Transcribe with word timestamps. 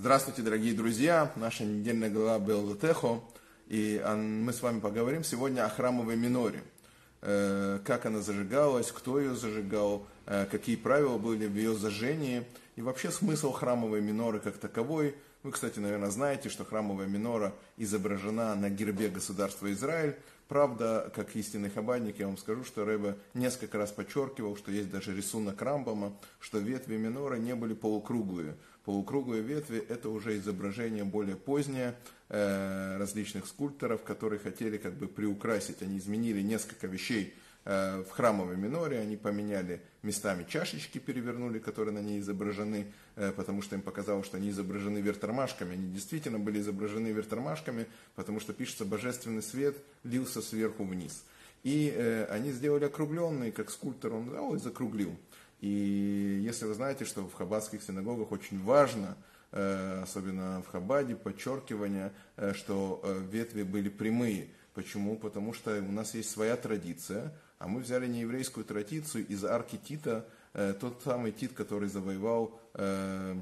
Здравствуйте, 0.00 0.42
дорогие 0.42 0.74
друзья! 0.74 1.32
Наша 1.34 1.64
недельная 1.64 2.08
глава 2.08 2.38
Беллатехо. 2.38 3.20
И 3.66 4.00
мы 4.06 4.52
с 4.52 4.62
вами 4.62 4.78
поговорим 4.78 5.24
сегодня 5.24 5.66
о 5.66 5.68
храмовой 5.68 6.14
миноре. 6.14 6.62
Э, 7.20 7.80
как 7.84 8.06
она 8.06 8.20
зажигалась, 8.20 8.92
кто 8.92 9.18
ее 9.18 9.34
зажигал, 9.34 10.06
э, 10.26 10.46
какие 10.48 10.76
правила 10.76 11.18
были 11.18 11.48
в 11.48 11.56
ее 11.56 11.74
зажжении. 11.74 12.44
И 12.76 12.80
вообще 12.80 13.10
смысл 13.10 13.50
храмовой 13.50 14.00
миноры 14.00 14.38
как 14.38 14.58
таковой. 14.58 15.16
Вы, 15.42 15.50
кстати, 15.50 15.80
наверное, 15.80 16.10
знаете, 16.10 16.48
что 16.48 16.64
храмовая 16.64 17.08
минора 17.08 17.52
изображена 17.76 18.54
на 18.54 18.70
гербе 18.70 19.08
государства 19.08 19.72
Израиль. 19.72 20.14
Правда, 20.46 21.12
как 21.14 21.36
истинный 21.36 21.70
хабадник, 21.70 22.20
я 22.20 22.26
вам 22.26 22.38
скажу, 22.38 22.64
что 22.64 22.84
Рэбе 22.84 23.18
несколько 23.34 23.76
раз 23.76 23.90
подчеркивал, 23.90 24.56
что 24.56 24.70
есть 24.70 24.90
даже 24.90 25.14
рисунок 25.14 25.60
Рамбама, 25.60 26.16
что 26.40 26.58
ветви 26.58 26.96
минора 26.96 27.34
не 27.34 27.54
были 27.54 27.74
полукруглые. 27.74 28.56
Полукруглые 28.88 29.42
ветви– 29.42 29.84
это 29.90 30.08
уже 30.08 30.38
изображение 30.38 31.04
более 31.04 31.36
позднее 31.36 31.94
э, 32.30 32.96
различных 32.96 33.46
скульпторов, 33.46 34.02
которые 34.02 34.38
хотели 34.38 34.78
как 34.78 34.94
бы 34.94 35.08
приукрасить. 35.08 35.82
Они 35.82 35.98
изменили 35.98 36.40
несколько 36.40 36.86
вещей– 36.86 37.34
Э, 37.70 38.02
в 38.02 38.10
храмовой 38.12 38.56
миноре, 38.56 38.98
они 38.98 39.18
поменяли 39.18 39.82
местами 40.02 40.46
чашечки, 40.48 40.96
перевернули, 40.96 41.58
которые 41.58 41.92
на 41.92 41.98
ней 41.98 42.18
изображены, 42.18 42.86
э, 43.14 43.30
потому 43.32 43.60
что 43.60 43.76
им 43.76 43.82
показалось, 43.82 44.24
что 44.24 44.38
они 44.38 44.48
изображены 44.48 45.00
вертормашками. 45.00 45.74
Они 45.74 45.92
действительно 45.92 46.38
были 46.38 46.60
изображены 46.60 47.08
вертормашками, 47.08 47.86
потому 48.14 48.40
что 48.40 48.54
пишется 48.54 48.86
«божественный 48.86 49.42
свет 49.42 49.76
лился 50.02 50.40
сверху 50.40 50.84
вниз». 50.84 51.24
И 51.62 52.26
они 52.30 52.52
сделали 52.52 52.84
округленный, 52.84 53.50
как 53.50 53.70
скульптор 53.70 54.14
он 54.14 54.30
взял 54.30 54.54
и 54.54 54.58
закруглил. 54.58 55.14
И 55.60 56.40
если 56.44 56.66
вы 56.66 56.74
знаете, 56.74 57.04
что 57.04 57.22
в 57.22 57.34
хаббатских 57.34 57.82
синагогах 57.82 58.32
очень 58.32 58.62
важно, 58.62 59.16
особенно 59.50 60.62
в 60.62 60.70
Хабаде, 60.70 61.16
подчеркивание, 61.16 62.12
что 62.52 63.02
ветви 63.30 63.62
были 63.62 63.88
прямые. 63.88 64.50
Почему? 64.74 65.16
Потому 65.16 65.52
что 65.52 65.76
у 65.78 65.90
нас 65.90 66.14
есть 66.14 66.30
своя 66.30 66.56
традиция, 66.56 67.32
а 67.58 67.66
мы 67.66 67.80
взяли 67.80 68.06
не 68.06 68.20
еврейскую 68.20 68.64
традицию 68.64 69.26
из 69.26 69.44
арки 69.44 69.76
Тита, 69.76 70.24
э, 70.54 70.74
тот 70.78 71.02
самый 71.02 71.32
Тит, 71.32 71.52
который 71.52 71.88
завоевал 71.88 72.60
э, 72.74 73.36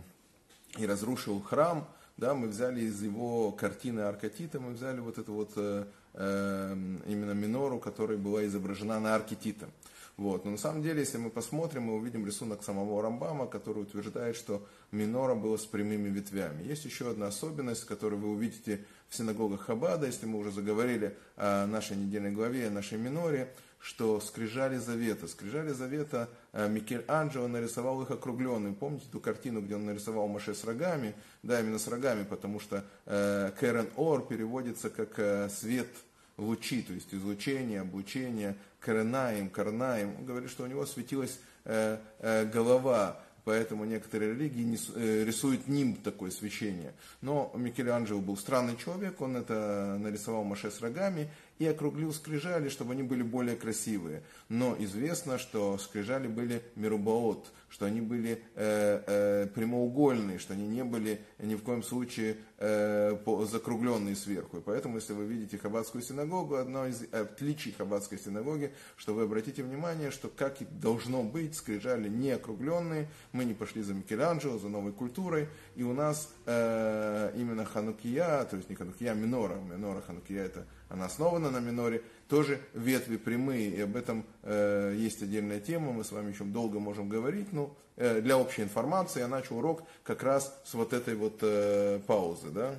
и 0.78 0.86
разрушил 0.86 1.42
храм, 1.42 1.86
да, 2.16 2.32
мы 2.32 2.48
взяли 2.48 2.80
из 2.80 3.02
его 3.02 3.52
картины 3.52 4.00
арка 4.00 4.30
Тита, 4.30 4.58
мы 4.58 4.72
взяли 4.72 5.00
вот 5.00 5.19
эту 5.19 5.34
вот 5.34 5.52
э, 5.56 5.84
э, 6.14 6.76
именно 7.06 7.32
минору, 7.32 7.78
которая 7.78 8.16
была 8.16 8.46
изображена 8.46 8.98
на 8.98 9.14
арке 9.14 9.36
Тита. 9.36 9.69
Вот. 10.17 10.47
Но 10.47 10.53
на 10.53 10.56
самом 10.56 10.83
деле, 10.83 11.00
если 11.00 11.19
мы 11.19 11.28
посмотрим, 11.28 11.84
мы 11.84 11.97
увидим 11.97 12.27
рисунок 12.27 12.62
самого 12.62 13.03
Рамбама, 13.03 13.47
который 13.47 13.83
утверждает, 13.83 14.36
что 14.36 14.67
минора 14.91 15.34
была 15.34 15.59
с 15.59 15.67
прямыми 15.67 16.09
ветвями. 16.09 16.62
Есть 16.62 16.86
еще 16.86 17.11
одна 17.11 17.27
особенность, 17.27 17.84
которую 17.84 18.22
вы 18.22 18.28
увидите 18.31 18.84
в 19.09 19.17
синагогах 19.17 19.62
Хабада, 19.62 20.06
если 20.06 20.25
мы 20.25 20.39
уже 20.39 20.53
заговорили 20.53 21.17
о 21.37 21.67
нашей 21.67 21.97
недельной 21.98 22.31
главе, 22.31 22.69
о 22.69 22.70
нашей 22.70 22.97
миноре, 22.97 23.53
что 23.78 24.19
скрижали 24.20 24.78
завета. 24.78 25.28
Скрижали 25.28 25.72
завета 25.72 26.31
э, 26.53 26.67
Микель 26.67 27.05
Анджело 27.09 27.47
нарисовал 27.47 28.00
их 28.03 28.11
округленными. 28.11 28.72
Помните 28.72 29.06
ту 29.12 29.20
картину, 29.20 29.61
где 29.61 29.77
он 29.77 29.84
нарисовал 29.84 30.28
Маше 30.28 30.55
с 30.55 30.64
рогами? 30.64 31.14
Да, 31.42 31.61
именно 31.61 31.78
с 31.78 31.87
рогами, 31.89 32.25
потому 32.25 32.59
что 32.59 32.84
э, 33.05 33.87
Ор 33.97 34.27
переводится 34.27 34.89
как 34.89 35.19
э, 35.19 35.50
свет 35.50 35.89
лучи, 36.36 36.82
то 36.82 36.92
есть 36.92 37.12
излучение, 37.14 37.80
облучение, 37.80 38.56
Карнаем, 38.80 39.48
Карнаем. 39.48 40.14
Он 40.18 40.24
говорит, 40.24 40.50
что 40.50 40.64
у 40.64 40.66
него 40.66 40.86
светилась 40.86 41.38
э, 41.64 41.98
э, 42.20 42.44
голова, 42.46 43.20
поэтому 43.44 43.84
некоторые 43.84 44.34
религии 44.34 44.78
э, 44.94 45.24
рисуют 45.24 45.66
нимб 45.68 46.02
такое 46.02 46.30
свечение. 46.30 46.94
Но 47.22 47.52
Микеланджело 47.54 48.20
был 48.20 48.36
странный 48.36 48.76
человек, 48.76 49.20
он 49.20 49.36
это 49.36 49.96
нарисовал 50.00 50.44
Маше 50.44 50.70
с 50.70 50.80
рогами, 50.80 51.30
и 51.58 51.66
округлил 51.66 52.12
скрижали, 52.12 52.68
чтобы 52.68 52.92
они 52.92 53.02
были 53.02 53.22
более 53.22 53.56
красивые. 53.56 54.22
Но 54.48 54.76
известно, 54.78 55.38
что 55.38 55.78
скрижали 55.78 56.28
были 56.28 56.62
мерубаот, 56.75 57.53
что 57.69 57.86
они 57.86 58.00
были 58.00 58.42
э, 58.54 59.03
э, 59.06 59.47
прямоугольные, 59.54 60.38
что 60.38 60.54
они 60.54 60.66
не 60.66 60.84
были 60.84 61.20
ни 61.38 61.54
в 61.54 61.62
коем 61.62 61.82
случае 61.82 62.36
э, 62.58 63.16
закругленные 63.50 64.16
сверху. 64.16 64.58
И 64.58 64.60
поэтому, 64.60 64.97
если 64.97 65.12
вы 65.12 65.25
видите 65.25 65.58
Хаббатскую 65.58 66.03
синагогу, 66.03 66.56
одно 66.56 66.86
из 66.86 67.03
отличий 67.12 67.72
Хаббатской 67.72 68.19
синагоги, 68.19 68.72
что 68.97 69.14
вы 69.14 69.22
обратите 69.22 69.62
внимание, 69.62 70.10
что 70.10 70.28
как 70.28 70.62
и 70.62 70.64
должно 70.64 71.22
быть, 71.22 71.56
скрижали 71.56 72.08
не 72.08 72.31
округленные, 72.31 73.08
мы 73.32 73.44
не 73.44 73.54
пошли 73.54 73.82
за 73.82 73.94
Микеланджело, 73.94 74.58
за 74.58 74.69
новой 74.69 74.92
культурой, 74.92 75.48
и 75.75 75.82
у 75.82 75.92
нас 75.92 76.32
э, 76.47 77.32
именно 77.36 77.64
Ханукия, 77.64 78.44
то 78.44 78.56
есть 78.56 78.69
не 78.70 78.76
Ханукия, 78.76 79.12
а 79.12 79.14
Минора, 79.14 79.56
Минора 79.56 80.02
Ханукия 80.02 80.44
это 80.44 80.66
она 80.88 81.06
основана 81.06 81.50
на 81.50 81.58
миноре, 81.58 82.02
тоже 82.28 82.60
ветви 82.74 83.16
прямые, 83.16 83.70
и 83.70 83.80
об 83.80 83.97
этом 83.97 84.24
э, 84.42 84.94
есть 84.97 85.22
отдельная 85.22 85.60
тема, 85.60 85.92
мы 85.92 86.04
с 86.04 86.12
вами 86.12 86.32
еще 86.32 86.44
долго 86.44 86.78
можем 86.78 87.08
говорить, 87.08 87.52
но 87.52 87.76
э, 87.97 88.20
для 88.20 88.36
общей 88.38 88.62
информации 88.62 89.20
я 89.20 89.28
начал 89.28 89.58
урок 89.58 89.82
как 90.02 90.22
раз 90.22 90.60
с 90.64 90.75
вот 90.75 90.92
этой 90.92 91.14
вот 91.14 91.38
э, 91.42 92.00
паузы. 92.06 92.50
Да? 92.50 92.75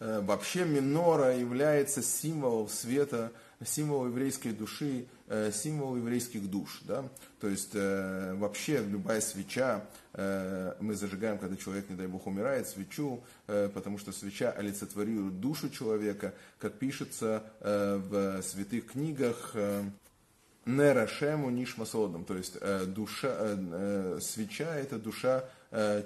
Э, 0.00 0.20
вообще 0.22 0.64
минора 0.64 1.36
является 1.36 2.02
символом 2.02 2.68
света, 2.68 3.32
символ 3.62 4.06
еврейской 4.06 4.52
души, 4.52 5.06
э, 5.28 5.52
символ 5.52 5.96
еврейских 5.96 6.50
душ. 6.50 6.80
Да? 6.84 7.04
То 7.38 7.48
есть 7.48 7.72
э, 7.74 8.34
вообще 8.34 8.82
любая 8.82 9.20
свеча, 9.20 9.84
мы 10.12 10.94
зажигаем, 10.96 11.38
когда 11.38 11.56
человек, 11.56 11.88
не 11.88 11.94
дай 11.94 12.08
бог, 12.08 12.26
умирает, 12.26 12.66
свечу, 12.66 13.22
потому 13.46 13.96
что 13.96 14.10
свеча 14.10 14.50
олицетворирует 14.50 15.38
душу 15.38 15.70
человека, 15.70 16.34
как 16.58 16.80
пишется 16.80 17.44
в 17.60 18.42
святых 18.42 18.86
книгах. 18.86 19.54
Нерашему 20.66 21.50
нишмасодом, 21.50 22.24
то 22.24 22.36
есть 22.36 22.58
душа, 22.92 23.56
свеча 24.20 24.74
это 24.74 24.98
душа 24.98 25.44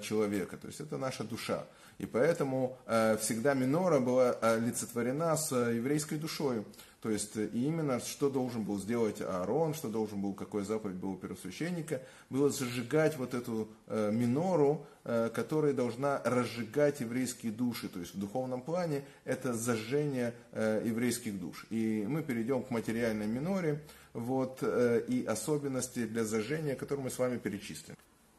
человека, 0.03 0.57
то 0.57 0.67
есть 0.67 0.81
это 0.81 0.99
наша 0.99 1.23
душа. 1.23 1.65
И 1.97 2.05
поэтому 2.05 2.77
всегда 3.21 3.53
минора 3.53 3.99
была 3.99 4.31
олицетворена 4.31 5.37
с 5.37 5.55
еврейской 5.55 6.17
душой. 6.17 6.63
То 7.05 7.11
есть 7.11 7.37
э, 7.37 7.45
именно 7.53 7.99
что 7.99 8.31
должен 8.31 8.63
был 8.63 8.79
сделать 8.79 9.21
Аарон, 9.21 9.75
что 9.75 9.89
должен 9.89 10.21
был, 10.21 10.33
какой 10.33 10.63
заповедь 10.63 10.95
был 10.95 11.11
у 11.11 11.15
первосвященника, 11.15 12.01
было 12.31 12.49
зажигать 12.49 13.15
вот 13.19 13.35
эту 13.35 13.69
э, 13.85 14.09
минору, 14.11 14.87
э, 15.03 15.29
которая 15.31 15.73
должна 15.73 16.19
разжигать 16.25 17.01
еврейские 17.01 17.51
души. 17.51 17.89
То 17.89 17.99
есть 17.99 18.15
в 18.15 18.19
духовном 18.19 18.59
плане 18.59 19.03
это 19.23 19.53
зажжение 19.53 20.33
э, 20.51 20.81
еврейских 20.83 21.39
душ. 21.39 21.67
И 21.69 22.03
мы 22.07 22.23
перейдем 22.23 22.63
к 22.63 22.71
материальной 22.71 23.27
миноре 23.27 23.83
вот, 24.13 24.57
э, 24.63 25.03
и 25.07 25.23
особенности 25.25 26.07
для 26.07 26.25
зажжения, 26.25 26.73
которые 26.73 27.03
мы 27.03 27.11
с 27.11 27.19
вами 27.19 27.37
перечислим. 27.37 27.95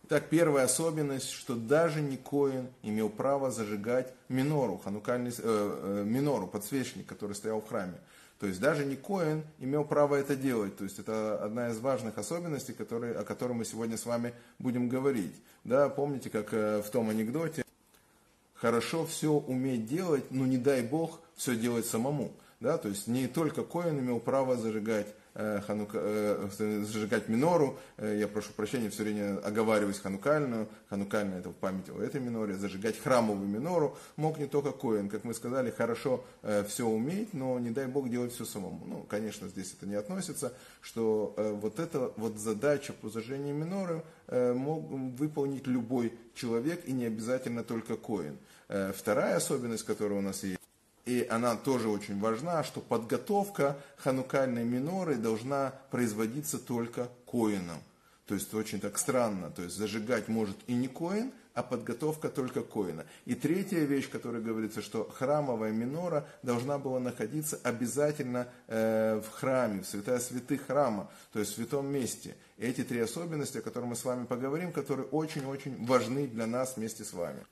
Так, 0.08 0.28
первая 0.28 0.66
особенность, 0.66 1.30
что 1.30 1.56
даже 1.56 2.00
не 2.00 2.16
Коин 2.16 2.68
имел 2.82 3.08
право 3.08 3.50
зажигать 3.50 4.12
минору, 4.28 4.78
ханукальный, 4.78 5.32
э, 5.32 5.34
э, 5.36 6.04
минору, 6.06 6.46
подсвечник, 6.46 7.06
который 7.06 7.34
стоял 7.34 7.60
в 7.60 7.68
храме. 7.68 7.98
То 8.38 8.46
есть 8.46 8.60
даже 8.60 8.84
не 8.84 8.94
Коин 8.94 9.42
имел 9.58 9.84
право 9.84 10.14
это 10.14 10.36
делать. 10.36 10.76
То 10.76 10.84
есть 10.84 11.00
это 11.00 11.42
одна 11.42 11.70
из 11.70 11.80
важных 11.80 12.18
особенностей, 12.18 12.72
которые, 12.72 13.16
о 13.16 13.24
которой 13.24 13.54
мы 13.54 13.64
сегодня 13.64 13.96
с 13.96 14.06
вами 14.06 14.32
будем 14.60 14.88
говорить. 14.88 15.34
Да, 15.64 15.88
помните, 15.88 16.30
как 16.30 16.52
э, 16.52 16.82
в 16.82 16.90
том 16.90 17.10
анекдоте, 17.10 17.64
хорошо 18.54 19.06
все 19.06 19.32
уметь 19.32 19.86
делать, 19.86 20.30
но 20.30 20.46
не 20.46 20.58
дай 20.58 20.82
Бог 20.82 21.20
все 21.34 21.56
делать 21.56 21.86
самому. 21.86 22.30
Да, 22.60 22.78
то 22.78 22.88
есть 22.88 23.08
не 23.08 23.26
только 23.26 23.64
Коин 23.64 23.98
имел 23.98 24.20
право 24.20 24.56
зажигать 24.56 25.08
ханука, 25.66 25.98
э, 26.00 26.48
зажигать 26.58 27.28
минору. 27.28 27.78
Э, 27.98 28.16
я 28.18 28.26
прошу 28.26 28.52
прощения, 28.52 28.88
все 28.88 29.02
время 29.02 29.38
оговариваюсь 29.38 29.98
ханукальную. 29.98 30.68
Ханукальная 30.88 31.40
это 31.40 31.50
в 31.50 31.54
память 31.54 31.90
о 31.90 32.00
этой 32.00 32.20
миноре. 32.20 32.54
Зажигать 32.54 32.98
храмовую 32.98 33.48
минору 33.48 33.96
мог 34.16 34.38
не 34.38 34.46
только 34.46 34.72
Коин. 34.72 35.08
Как 35.08 35.24
мы 35.24 35.34
сказали, 35.34 35.70
хорошо 35.70 36.24
все 36.68 36.86
уметь, 36.86 37.34
но 37.34 37.58
не 37.58 37.70
дай 37.70 37.86
Бог 37.86 38.08
делать 38.08 38.32
все 38.32 38.44
самому. 38.44 38.84
Ну, 38.86 39.02
конечно, 39.02 39.48
здесь 39.48 39.74
это 39.76 39.86
не 39.86 39.94
относится, 39.94 40.52
что 40.80 41.34
вот 41.60 41.78
эта 41.78 42.12
вот 42.16 42.38
задача 42.38 42.92
по 42.92 43.08
зажжению 43.08 43.54
миноры 43.54 44.02
мог 44.28 44.88
выполнить 44.90 45.66
любой 45.66 46.12
человек 46.34 46.82
и 46.86 46.92
не 46.92 47.04
обязательно 47.04 47.62
только 47.62 47.96
Коин. 47.96 48.38
Вторая 48.68 49.36
особенность, 49.36 49.84
которая 49.84 50.18
у 50.18 50.22
нас 50.22 50.42
есть, 50.42 50.55
и 51.06 51.24
она 51.30 51.54
тоже 51.56 51.88
очень 51.88 52.18
важна, 52.18 52.64
что 52.64 52.80
подготовка 52.80 53.78
ханукальной 53.96 54.64
миноры 54.64 55.14
должна 55.14 55.72
производиться 55.90 56.58
только 56.58 57.08
коином. 57.24 57.78
То 58.26 58.34
есть 58.34 58.52
очень 58.52 58.80
так 58.80 58.98
странно, 58.98 59.50
то 59.50 59.62
есть 59.62 59.76
зажигать 59.76 60.26
может 60.26 60.56
и 60.66 60.74
не 60.74 60.88
коин, 60.88 61.32
а 61.54 61.62
подготовка 61.62 62.28
только 62.28 62.62
коина. 62.62 63.06
И 63.24 63.36
третья 63.36 63.78
вещь, 63.78 64.10
которая 64.10 64.42
говорится, 64.42 64.82
что 64.82 65.08
храмовая 65.08 65.70
минора 65.70 66.26
должна 66.42 66.76
была 66.76 66.98
находиться 66.98 67.58
обязательно 67.62 68.48
э, 68.66 69.22
в 69.24 69.30
храме, 69.30 69.82
в 69.82 69.86
святая 69.86 70.18
святых 70.18 70.66
храма, 70.66 71.08
то 71.32 71.38
есть 71.38 71.52
в 71.52 71.54
святом 71.54 71.86
месте. 71.86 72.36
Эти 72.58 72.82
три 72.82 72.98
особенности, 72.98 73.58
о 73.58 73.62
которых 73.62 73.90
мы 73.90 73.96
с 73.96 74.04
вами 74.04 74.26
поговорим, 74.26 74.72
которые 74.72 75.06
очень-очень 75.06 75.86
важны 75.86 76.26
для 76.26 76.46
нас 76.46 76.76
вместе 76.76 77.04
с 77.04 77.12
вами. 77.12 77.46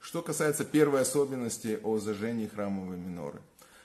Что 0.00 0.22
касается 0.22 0.64
первой 0.64 1.02
особенности 1.02 1.80
о 1.82 1.98
зажжении 1.98 2.46
храмовой 2.46 2.96
миноры. 2.96 3.40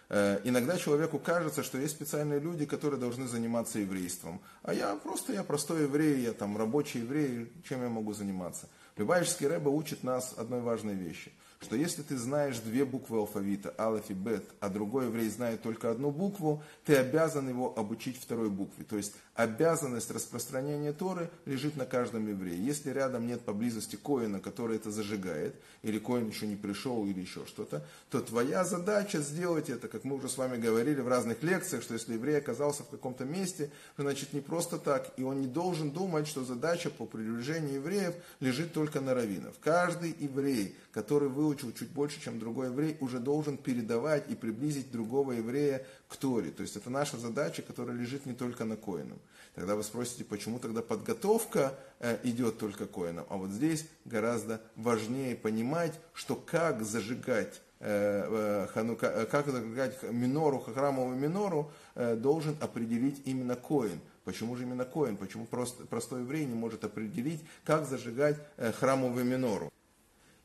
Э, 0.10 0.40
иногда 0.44 0.78
человеку 0.78 1.19
кажется, 1.19 1.63
что 1.63 1.78
есть 1.78 1.96
специальные 1.96 2.40
люди, 2.40 2.66
которые 2.66 3.00
должны 3.00 3.28
заниматься 3.28 3.80
еврейством. 3.80 4.42
А 4.62 4.74
я 4.74 4.96
просто, 4.96 5.34
я 5.34 5.44
простой 5.44 5.84
еврей, 5.84 6.22
я 6.22 6.34
там 6.34 6.58
рабочий 6.58 7.00
еврей, 7.00 7.52
чем 7.68 7.81
я 7.81 7.90
могу 7.90 8.13
заниматься? 8.13 8.69
Любавический 8.98 9.48
Рэбе 9.48 9.69
учит 9.69 10.04
нас 10.04 10.34
одной 10.38 10.62
важной 10.62 10.96
вещи– 10.96 11.31
что 11.62 11.75
если 11.75 12.02
ты 12.02 12.18
знаешь 12.18 12.58
две 12.58 12.86
буквы 12.86 13.19
алфавита, 13.19 13.74
алф 13.78 14.10
и 14.10 14.13
бет, 14.13 14.44
а 14.60 14.69
другой 14.69 15.06
еврей 15.06 15.30
знает 15.30 15.62
только 15.62 15.92
одну 15.92 16.10
букву, 16.10 16.63
ты 16.86 16.96
обязан 16.96 17.48
его 17.48 17.78
обучить 17.78 18.19
второй 18.19 18.50
букве. 18.50 18.84
То 18.84 18.98
есть 18.98 19.13
обязанность 19.36 20.10
распространения 20.10 20.92
Торы 20.92 21.30
лежит 21.46 21.78
на 21.78 21.86
каждом 21.86 22.28
еврее. 22.28 22.58
Если 22.58 22.90
рядом 22.90 23.28
нет 23.28 23.42
поблизости 23.42 23.96
коина, 23.96 24.40
который 24.40 24.78
это 24.78 24.90
зажигает, 24.90 25.56
или 25.84 26.00
коин 26.00 26.28
еще 26.28 26.48
не 26.48 26.56
пришел, 26.56 27.06
или 27.06 27.22
еще 27.22 27.46
что-то, 27.46 27.86
то 28.10 28.22
твоя 28.22 28.66
задача 28.66 29.19
сделать 29.19 29.69
это, 29.69 29.88
как 29.88 30.04
мы 30.04 30.16
уже 30.16 30.30
с 30.30 30.38
вами 30.38 30.60
говорили 30.60 31.02
в 31.02 31.08
разных 31.08 31.44
лекциях, 31.44 31.84
что 31.84 31.94
если 31.94 32.16
еврей 32.16 32.40
оказался 32.40 32.84
в 32.84 32.90
каком-то 32.90 33.24
месте, 33.24 33.69
значит 33.98 34.34
не 34.34 34.42
просто 34.42 34.80
так, 34.80 35.13
и 35.16 35.24
он 35.24 35.42
не 35.42 35.48
должен 35.48 35.92
думать, 35.92 36.28
что 36.28 36.44
задача 36.44 36.90
по 36.90 37.06
приближению 37.06 37.75
евреев 37.75 38.16
лежит 38.40 38.74
только 38.74 39.00
на 39.00 39.13
раввинов. 39.13 39.56
Каждый 39.62 40.16
еврей, 40.19 40.75
который 40.92 41.30
выучил 41.30 41.50
чуть 41.56 41.89
больше, 41.89 42.21
чем 42.21 42.39
другой 42.39 42.68
еврей, 42.68 42.98
уже 43.00 43.19
должен 43.19 43.57
передавать 43.57 44.30
и 44.30 44.36
приблизить 44.36 44.92
другого 44.92 45.33
еврея 45.33 45.86
к 46.07 46.15
Торе. 46.18 46.51
То 46.51 46.62
есть 46.62 46.75
это 46.75 46.89
наша 46.89 47.18
задача, 47.18 47.62
которая 47.62 47.95
лежит 47.95 48.25
не 48.25 48.33
только 48.33 48.65
на 48.65 48.75
коинам. 48.75 49.19
Тогда 49.56 49.75
вы 49.75 49.83
спросите, 49.83 50.24
почему 50.24 50.59
тогда 50.59 50.81
подготовка 50.81 51.74
э, 52.00 52.18
идет 52.24 52.57
только 52.57 52.86
коинам. 52.86 53.25
А 53.30 53.36
вот 53.36 53.50
здесь 53.50 53.86
гораздо 54.06 54.62
важнее 54.75 55.36
понимать, 55.36 56.00
что 56.13 56.36
как 56.36 56.83
зажигать 56.83 57.62
э, 57.80 58.25
э, 58.30 58.68
ханука, 58.74 59.25
как 59.25 59.48
зажигать 59.48 60.01
минору, 60.03 60.59
храмовую 60.59 61.18
минору, 61.18 61.71
должен 61.95 62.56
определить 62.62 63.21
именно 63.25 63.56
коин. 63.56 64.00
Почему 64.24 64.56
же 64.56 64.63
именно 64.63 64.86
коин? 64.86 65.18
Почему 65.18 65.45
просто, 65.45 65.86
простой 65.86 66.21
еврей 66.21 66.45
не 66.45 66.56
может 66.56 66.86
определить, 66.86 67.42
как 67.65 67.86
зажигать 67.86 68.38
храмовую 68.80 69.25
минору? 69.25 69.71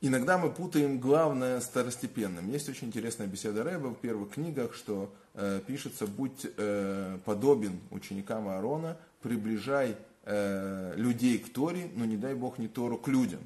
Иногда 0.03 0.37
мы 0.37 0.51
путаем 0.51 0.99
главное 0.99 1.59
с 1.59 1.65
второстепенным. 1.65 2.51
Есть 2.51 2.69
очень 2.69 2.89
интересная 2.89 3.27
беседа 3.27 3.65
Рэба 3.65 3.89
в 3.89 3.99
первых 3.99 4.33
книгах, 4.33 4.75
что 4.75 5.11
э, 5.33 5.61
пишется, 5.67 6.07
будь 6.07 6.47
э, 6.57 7.19
подобен 7.25 7.81
ученикам 7.91 8.47
Аарона, 8.47 8.99
приближай 9.23 9.97
э, 10.25 10.93
людей 10.97 11.39
к 11.39 11.51
Торе, 11.51 11.91
но 11.95 12.05
не 12.05 12.19
дай 12.19 12.35
Бог 12.35 12.59
не 12.59 12.69
Тору 12.69 12.99
к 12.99 13.09
людям. 13.09 13.41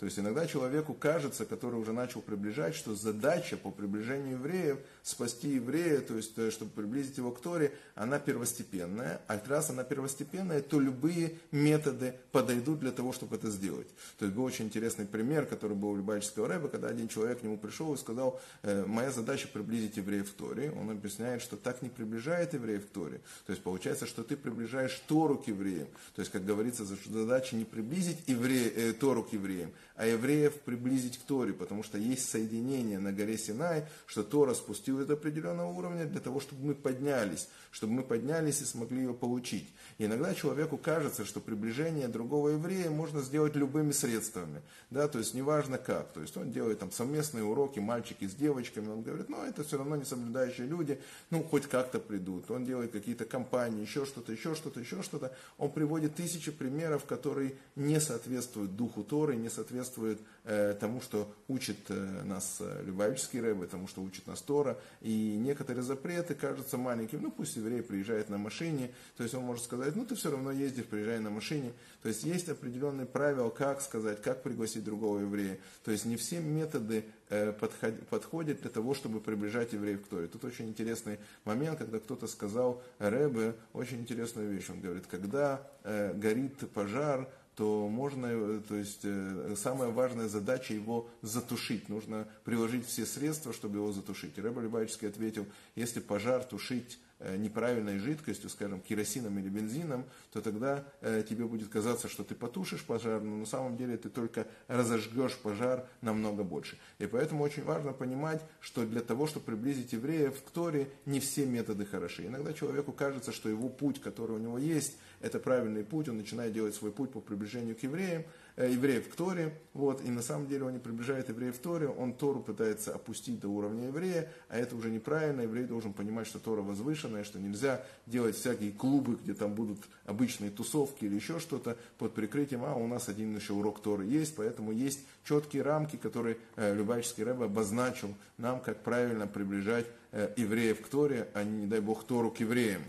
То 0.00 0.06
есть 0.06 0.18
иногда 0.18 0.48
человеку 0.48 0.94
кажется, 0.94 1.46
который 1.46 1.76
уже 1.78 1.92
начал 1.92 2.20
приближать, 2.20 2.74
что 2.74 2.96
задача 2.96 3.56
по 3.56 3.70
приближению 3.70 4.32
евреев, 4.32 4.78
спасти 5.04 5.50
еврея, 5.50 6.00
то 6.00 6.16
есть 6.16 6.32
э, 6.38 6.50
чтобы 6.50 6.70
приблизить 6.70 7.18
его 7.18 7.30
к 7.30 7.40
Торе, 7.40 7.74
она 7.94 8.18
первостепенная. 8.18 9.20
А 9.28 9.38
раз 9.46 9.68
она 9.68 9.84
первостепенная, 9.84 10.62
то 10.62 10.80
любые 10.80 11.34
методы 11.52 12.14
подойдут 12.32 12.80
для 12.80 12.90
того, 12.90 13.12
чтобы 13.12 13.36
это 13.36 13.50
сделать. 13.50 13.86
То 14.18 14.24
есть 14.24 14.34
был 14.34 14.44
очень 14.44 14.64
интересный 14.64 15.04
пример, 15.04 15.44
который 15.44 15.76
был 15.76 15.90
у 15.90 15.96
Любавического 15.96 16.48
рэба, 16.48 16.68
когда 16.68 16.88
один 16.88 17.08
человек 17.08 17.40
к 17.40 17.42
нему 17.42 17.58
пришел 17.58 17.92
и 17.92 17.98
сказал, 17.98 18.40
«Э, 18.62 18.86
моя 18.86 19.10
задача 19.10 19.46
приблизить 19.46 19.98
евреев 19.98 20.32
к 20.32 20.34
Торе. 20.34 20.72
Он 20.72 20.90
объясняет, 20.90 21.42
что 21.42 21.58
так 21.58 21.82
не 21.82 21.90
приближает 21.90 22.54
евреев 22.54 22.86
к 22.86 22.88
Торе. 22.88 23.20
То 23.44 23.52
есть 23.52 23.62
получается, 23.62 24.06
что 24.06 24.24
ты 24.24 24.38
приближаешь 24.38 25.02
Тору 25.06 25.36
к 25.36 25.48
евреям. 25.48 25.88
То 26.14 26.20
есть, 26.20 26.32
как 26.32 26.46
говорится, 26.46 26.86
задача 27.04 27.56
не 27.56 27.66
приблизить 27.66 28.26
еврея, 28.26 28.70
э, 28.74 28.92
Тору 28.94 29.22
к 29.22 29.34
евреям, 29.34 29.70
а 29.96 30.06
евреев 30.06 30.60
приблизить 30.60 31.18
к 31.18 31.22
Торе, 31.22 31.52
потому 31.52 31.84
что 31.84 31.98
есть 31.98 32.28
соединение 32.28 32.98
на 32.98 33.12
горе 33.12 33.38
Синай, 33.38 33.86
что 34.06 34.24
Тора 34.24 34.54
спустилась 34.54 35.06
до 35.06 35.14
определенного 35.14 35.70
уровня 35.70 36.04
для 36.04 36.20
того, 36.20 36.40
чтобы 36.40 36.66
мы 36.66 36.74
поднялись, 36.74 37.48
чтобы 37.70 37.92
мы 37.92 38.02
поднялись 38.02 38.60
и 38.60 38.64
смогли 38.64 39.02
ее 39.02 39.14
получить. 39.14 39.72
И 39.98 40.06
иногда 40.06 40.34
человеку 40.34 40.76
кажется, 40.76 41.24
что 41.24 41.40
приближение 41.40 42.08
другого 42.08 42.50
еврея 42.50 42.90
можно 42.90 43.22
сделать 43.22 43.54
любыми 43.54 43.92
средствами, 43.92 44.62
да, 44.90 45.06
то 45.06 45.18
есть 45.18 45.34
неважно 45.34 45.78
как, 45.78 46.12
то 46.12 46.20
есть 46.20 46.36
он 46.36 46.50
делает 46.50 46.80
там 46.80 46.90
совместные 46.90 47.44
уроки, 47.44 47.78
мальчики 47.78 48.26
с 48.26 48.34
девочками, 48.34 48.88
он 48.88 49.02
говорит, 49.02 49.28
ну 49.28 49.44
это 49.44 49.62
все 49.62 49.78
равно 49.78 49.94
не 49.94 50.04
соблюдающие 50.04 50.66
люди, 50.66 51.00
ну 51.30 51.44
хоть 51.44 51.66
как-то 51.66 52.00
придут, 52.00 52.50
он 52.50 52.64
делает 52.64 52.90
какие-то 52.90 53.26
компании, 53.26 53.82
еще 53.82 54.04
что-то, 54.04 54.32
еще 54.32 54.56
что-то, 54.56 54.80
еще 54.80 55.02
что-то, 55.02 55.32
он 55.56 55.70
приводит 55.70 56.16
тысячи 56.16 56.50
примеров, 56.50 57.04
которые 57.04 57.54
не 57.76 58.00
соответствуют 58.00 58.74
духу 58.74 59.04
Торы, 59.04 59.36
не 59.36 59.48
соответствуют 59.48 59.83
соответствует 59.84 60.20
э, 60.44 60.74
тому, 60.78 61.00
что 61.00 61.32
учит 61.48 61.78
э, 61.88 62.22
нас 62.24 62.58
э, 62.60 62.82
Любавический 62.84 63.40
Рэбе, 63.40 63.66
тому, 63.66 63.86
что 63.86 64.02
учит 64.02 64.26
нас 64.26 64.40
Тора. 64.40 64.78
И 65.00 65.36
некоторые 65.38 65.82
запреты 65.82 66.34
кажутся 66.34 66.76
маленькими. 66.76 67.20
Ну, 67.20 67.30
пусть 67.30 67.56
еврей 67.56 67.82
приезжает 67.82 68.28
на 68.28 68.38
машине, 68.38 68.90
то 69.16 69.22
есть 69.22 69.34
он 69.34 69.44
может 69.44 69.64
сказать, 69.64 69.94
ну, 69.96 70.04
ты 70.04 70.14
все 70.14 70.30
равно 70.30 70.50
ездишь, 70.50 70.86
приезжай 70.86 71.20
на 71.20 71.30
машине. 71.30 71.72
То 72.02 72.08
есть 72.08 72.24
есть 72.24 72.48
определенные 72.48 73.06
правила, 73.06 73.50
как 73.50 73.80
сказать, 73.80 74.20
как 74.22 74.42
пригласить 74.42 74.84
другого 74.84 75.20
еврея. 75.20 75.58
То 75.84 75.90
есть 75.90 76.04
не 76.04 76.16
все 76.16 76.40
методы 76.40 77.04
э, 77.28 77.52
подходят 77.52 78.60
для 78.60 78.70
того, 78.70 78.94
чтобы 78.94 79.20
приближать 79.20 79.72
евреев 79.72 80.02
к 80.02 80.08
Торе. 80.08 80.26
Тут 80.26 80.44
очень 80.44 80.68
интересный 80.68 81.18
момент, 81.44 81.78
когда 81.78 81.98
кто-то 81.98 82.26
сказал 82.26 82.82
Рэбе 82.98 83.54
очень 83.72 84.00
интересную 84.00 84.50
вещь. 84.50 84.70
Он 84.70 84.80
говорит, 84.80 85.06
когда 85.06 85.66
э, 85.82 86.12
горит 86.14 86.58
пожар, 86.72 87.28
то 87.56 87.88
можно, 87.88 88.26
э, 88.26 88.60
то 88.66 88.74
есть 88.74 89.00
э, 89.04 89.54
самая 89.56 89.90
важная 89.90 90.28
задача 90.28 90.74
его 90.74 91.08
затушить. 91.22 91.88
Нужно 91.88 92.26
приложить 92.44 92.86
все 92.86 93.06
средства, 93.06 93.52
чтобы 93.52 93.78
его 93.78 93.92
затушить. 93.92 94.36
И 94.36 94.40
Рэб 94.40 94.58
ответил, 94.74 95.46
если 95.76 96.00
пожар 96.00 96.42
тушить 96.44 96.98
Э, 97.20 97.36
неправильной 97.36 97.98
жидкостью, 97.98 98.50
скажем, 98.50 98.80
керосином 98.80 99.38
или 99.38 99.48
бензином, 99.48 100.04
то 100.32 100.42
тогда 100.42 100.84
тебе 101.00 101.46
будет 101.46 101.68
казаться, 101.68 102.08
что 102.08 102.24
ты 102.24 102.34
потушишь 102.34 102.84
пожар, 102.84 103.22
но 103.22 103.36
на 103.36 103.46
самом 103.46 103.76
деле 103.76 103.96
ты 103.96 104.08
только 104.08 104.46
разожгешь 104.66 105.36
пожар 105.38 105.86
намного 106.00 106.42
больше. 106.42 106.76
И 106.98 107.06
поэтому 107.06 107.44
очень 107.44 107.62
важно 107.62 107.92
понимать, 107.92 108.42
что 108.60 108.84
для 108.84 109.00
того, 109.00 109.26
чтобы 109.26 109.46
приблизить 109.46 109.92
евреев 109.92 110.42
к 110.42 110.50
Торе, 110.50 110.90
не 111.06 111.20
все 111.20 111.46
методы 111.46 111.86
хороши. 111.86 112.26
Иногда 112.26 112.52
человеку 112.52 112.92
кажется, 112.92 113.32
что 113.32 113.48
его 113.48 113.68
путь, 113.68 114.00
который 114.00 114.32
у 114.32 114.40
него 114.40 114.58
есть, 114.58 114.98
это 115.24 115.38
правильный 115.38 115.84
путь, 115.84 116.08
он 116.08 116.18
начинает 116.18 116.52
делать 116.52 116.74
свой 116.74 116.92
путь 116.92 117.10
по 117.10 117.20
приближению 117.20 117.74
к 117.74 117.82
евреям, 117.82 118.24
Э, 118.56 118.70
евреев 118.70 119.08
к 119.08 119.16
Торе, 119.16 119.52
вот, 119.72 120.00
и 120.04 120.10
на 120.10 120.22
самом 120.22 120.46
деле 120.46 120.64
он 120.64 120.74
не 120.74 120.78
приближает 120.78 121.28
евреев 121.28 121.58
к 121.58 121.60
Торе, 121.60 121.88
он 121.88 122.12
Тору 122.12 122.38
пытается 122.38 122.94
опустить 122.94 123.40
до 123.40 123.48
уровня 123.48 123.88
еврея, 123.88 124.30
а 124.48 124.56
это 124.56 124.76
уже 124.76 124.90
неправильно, 124.90 125.40
еврей 125.40 125.64
должен 125.64 125.92
понимать, 125.92 126.28
что 126.28 126.38
Тора 126.38 126.62
возвышенная, 126.62 127.24
что 127.24 127.40
нельзя 127.40 127.82
делать 128.06 128.36
всякие 128.36 128.70
клубы, 128.70 129.18
где 129.20 129.34
там 129.34 129.54
будут 129.54 129.78
обычные 130.04 130.52
тусовки 130.52 131.04
или 131.04 131.16
еще 131.16 131.40
что-то 131.40 131.76
под 131.98 132.14
прикрытием, 132.14 132.64
а 132.64 132.76
у 132.76 132.86
нас 132.86 133.08
один 133.08 133.34
еще 133.34 133.54
урок 133.54 133.82
Торы 133.82 134.04
есть, 134.04 134.36
поэтому 134.36 134.70
есть 134.70 135.00
четкие 135.24 135.62
рамки, 135.62 135.96
которые 135.96 136.36
э, 136.54 136.76
Любавический 136.76 137.24
Рэб 137.24 137.42
обозначил 137.42 138.14
нам, 138.38 138.60
как 138.60 138.84
правильно 138.84 139.26
приближать 139.26 139.86
э, 140.12 140.32
евреев 140.36 140.80
к 140.80 140.86
Торе, 140.86 141.26
а 141.34 141.42
не, 141.42 141.62
не 141.62 141.66
дай 141.66 141.80
Бог, 141.80 142.04
Тору 142.04 142.30
к 142.30 142.38
евреям. 142.38 142.82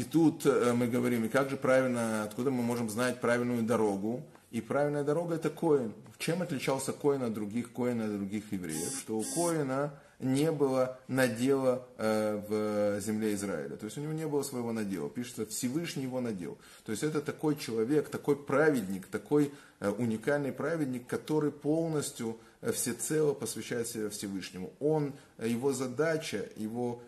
И 0.00 0.04
тут 0.04 0.46
э, 0.46 0.72
мы 0.72 0.86
говорим, 0.86 1.26
и 1.26 1.28
как 1.28 1.50
же 1.50 1.58
правильно, 1.58 2.24
откуда 2.24 2.50
мы 2.50 2.62
можем 2.62 2.88
знать 2.88 3.20
правильную 3.20 3.62
дорогу? 3.62 4.22
И 4.50 4.62
правильная 4.62 5.04
дорога 5.04 5.34
это 5.34 5.50
Коин. 5.50 5.92
Чем 6.16 6.40
отличался 6.40 6.94
Коин 6.94 7.22
от 7.22 7.34
других 7.34 7.70
Коин 7.74 8.00
от 8.00 8.10
других 8.10 8.50
евреев? 8.50 8.98
Что 8.98 9.18
у 9.18 9.24
Коина 9.34 9.92
не 10.18 10.52
было 10.52 10.98
надела 11.06 11.86
э, 11.98 12.40
в 12.48 13.00
земле 13.02 13.34
Израиля. 13.34 13.76
То 13.76 13.84
есть 13.84 13.98
у 13.98 14.00
него 14.00 14.14
не 14.14 14.26
было 14.26 14.42
своего 14.42 14.72
надела. 14.72 15.10
Пишется, 15.10 15.44
Всевышний 15.44 16.04
его 16.04 16.22
надел. 16.22 16.56
То 16.86 16.92
есть 16.92 17.02
это 17.02 17.20
такой 17.20 17.56
человек, 17.56 18.08
такой 18.08 18.36
праведник, 18.36 19.06
такой 19.06 19.52
э, 19.80 19.90
уникальный 19.90 20.52
праведник, 20.52 21.06
который 21.06 21.50
полностью 21.50 22.38
всецело 22.74 23.34
посвящает 23.34 23.88
себя 23.88 24.08
Всевышнему. 24.10 24.72
Он, 24.80 25.14
его 25.42 25.72
задача, 25.72 26.46
его 26.56 27.00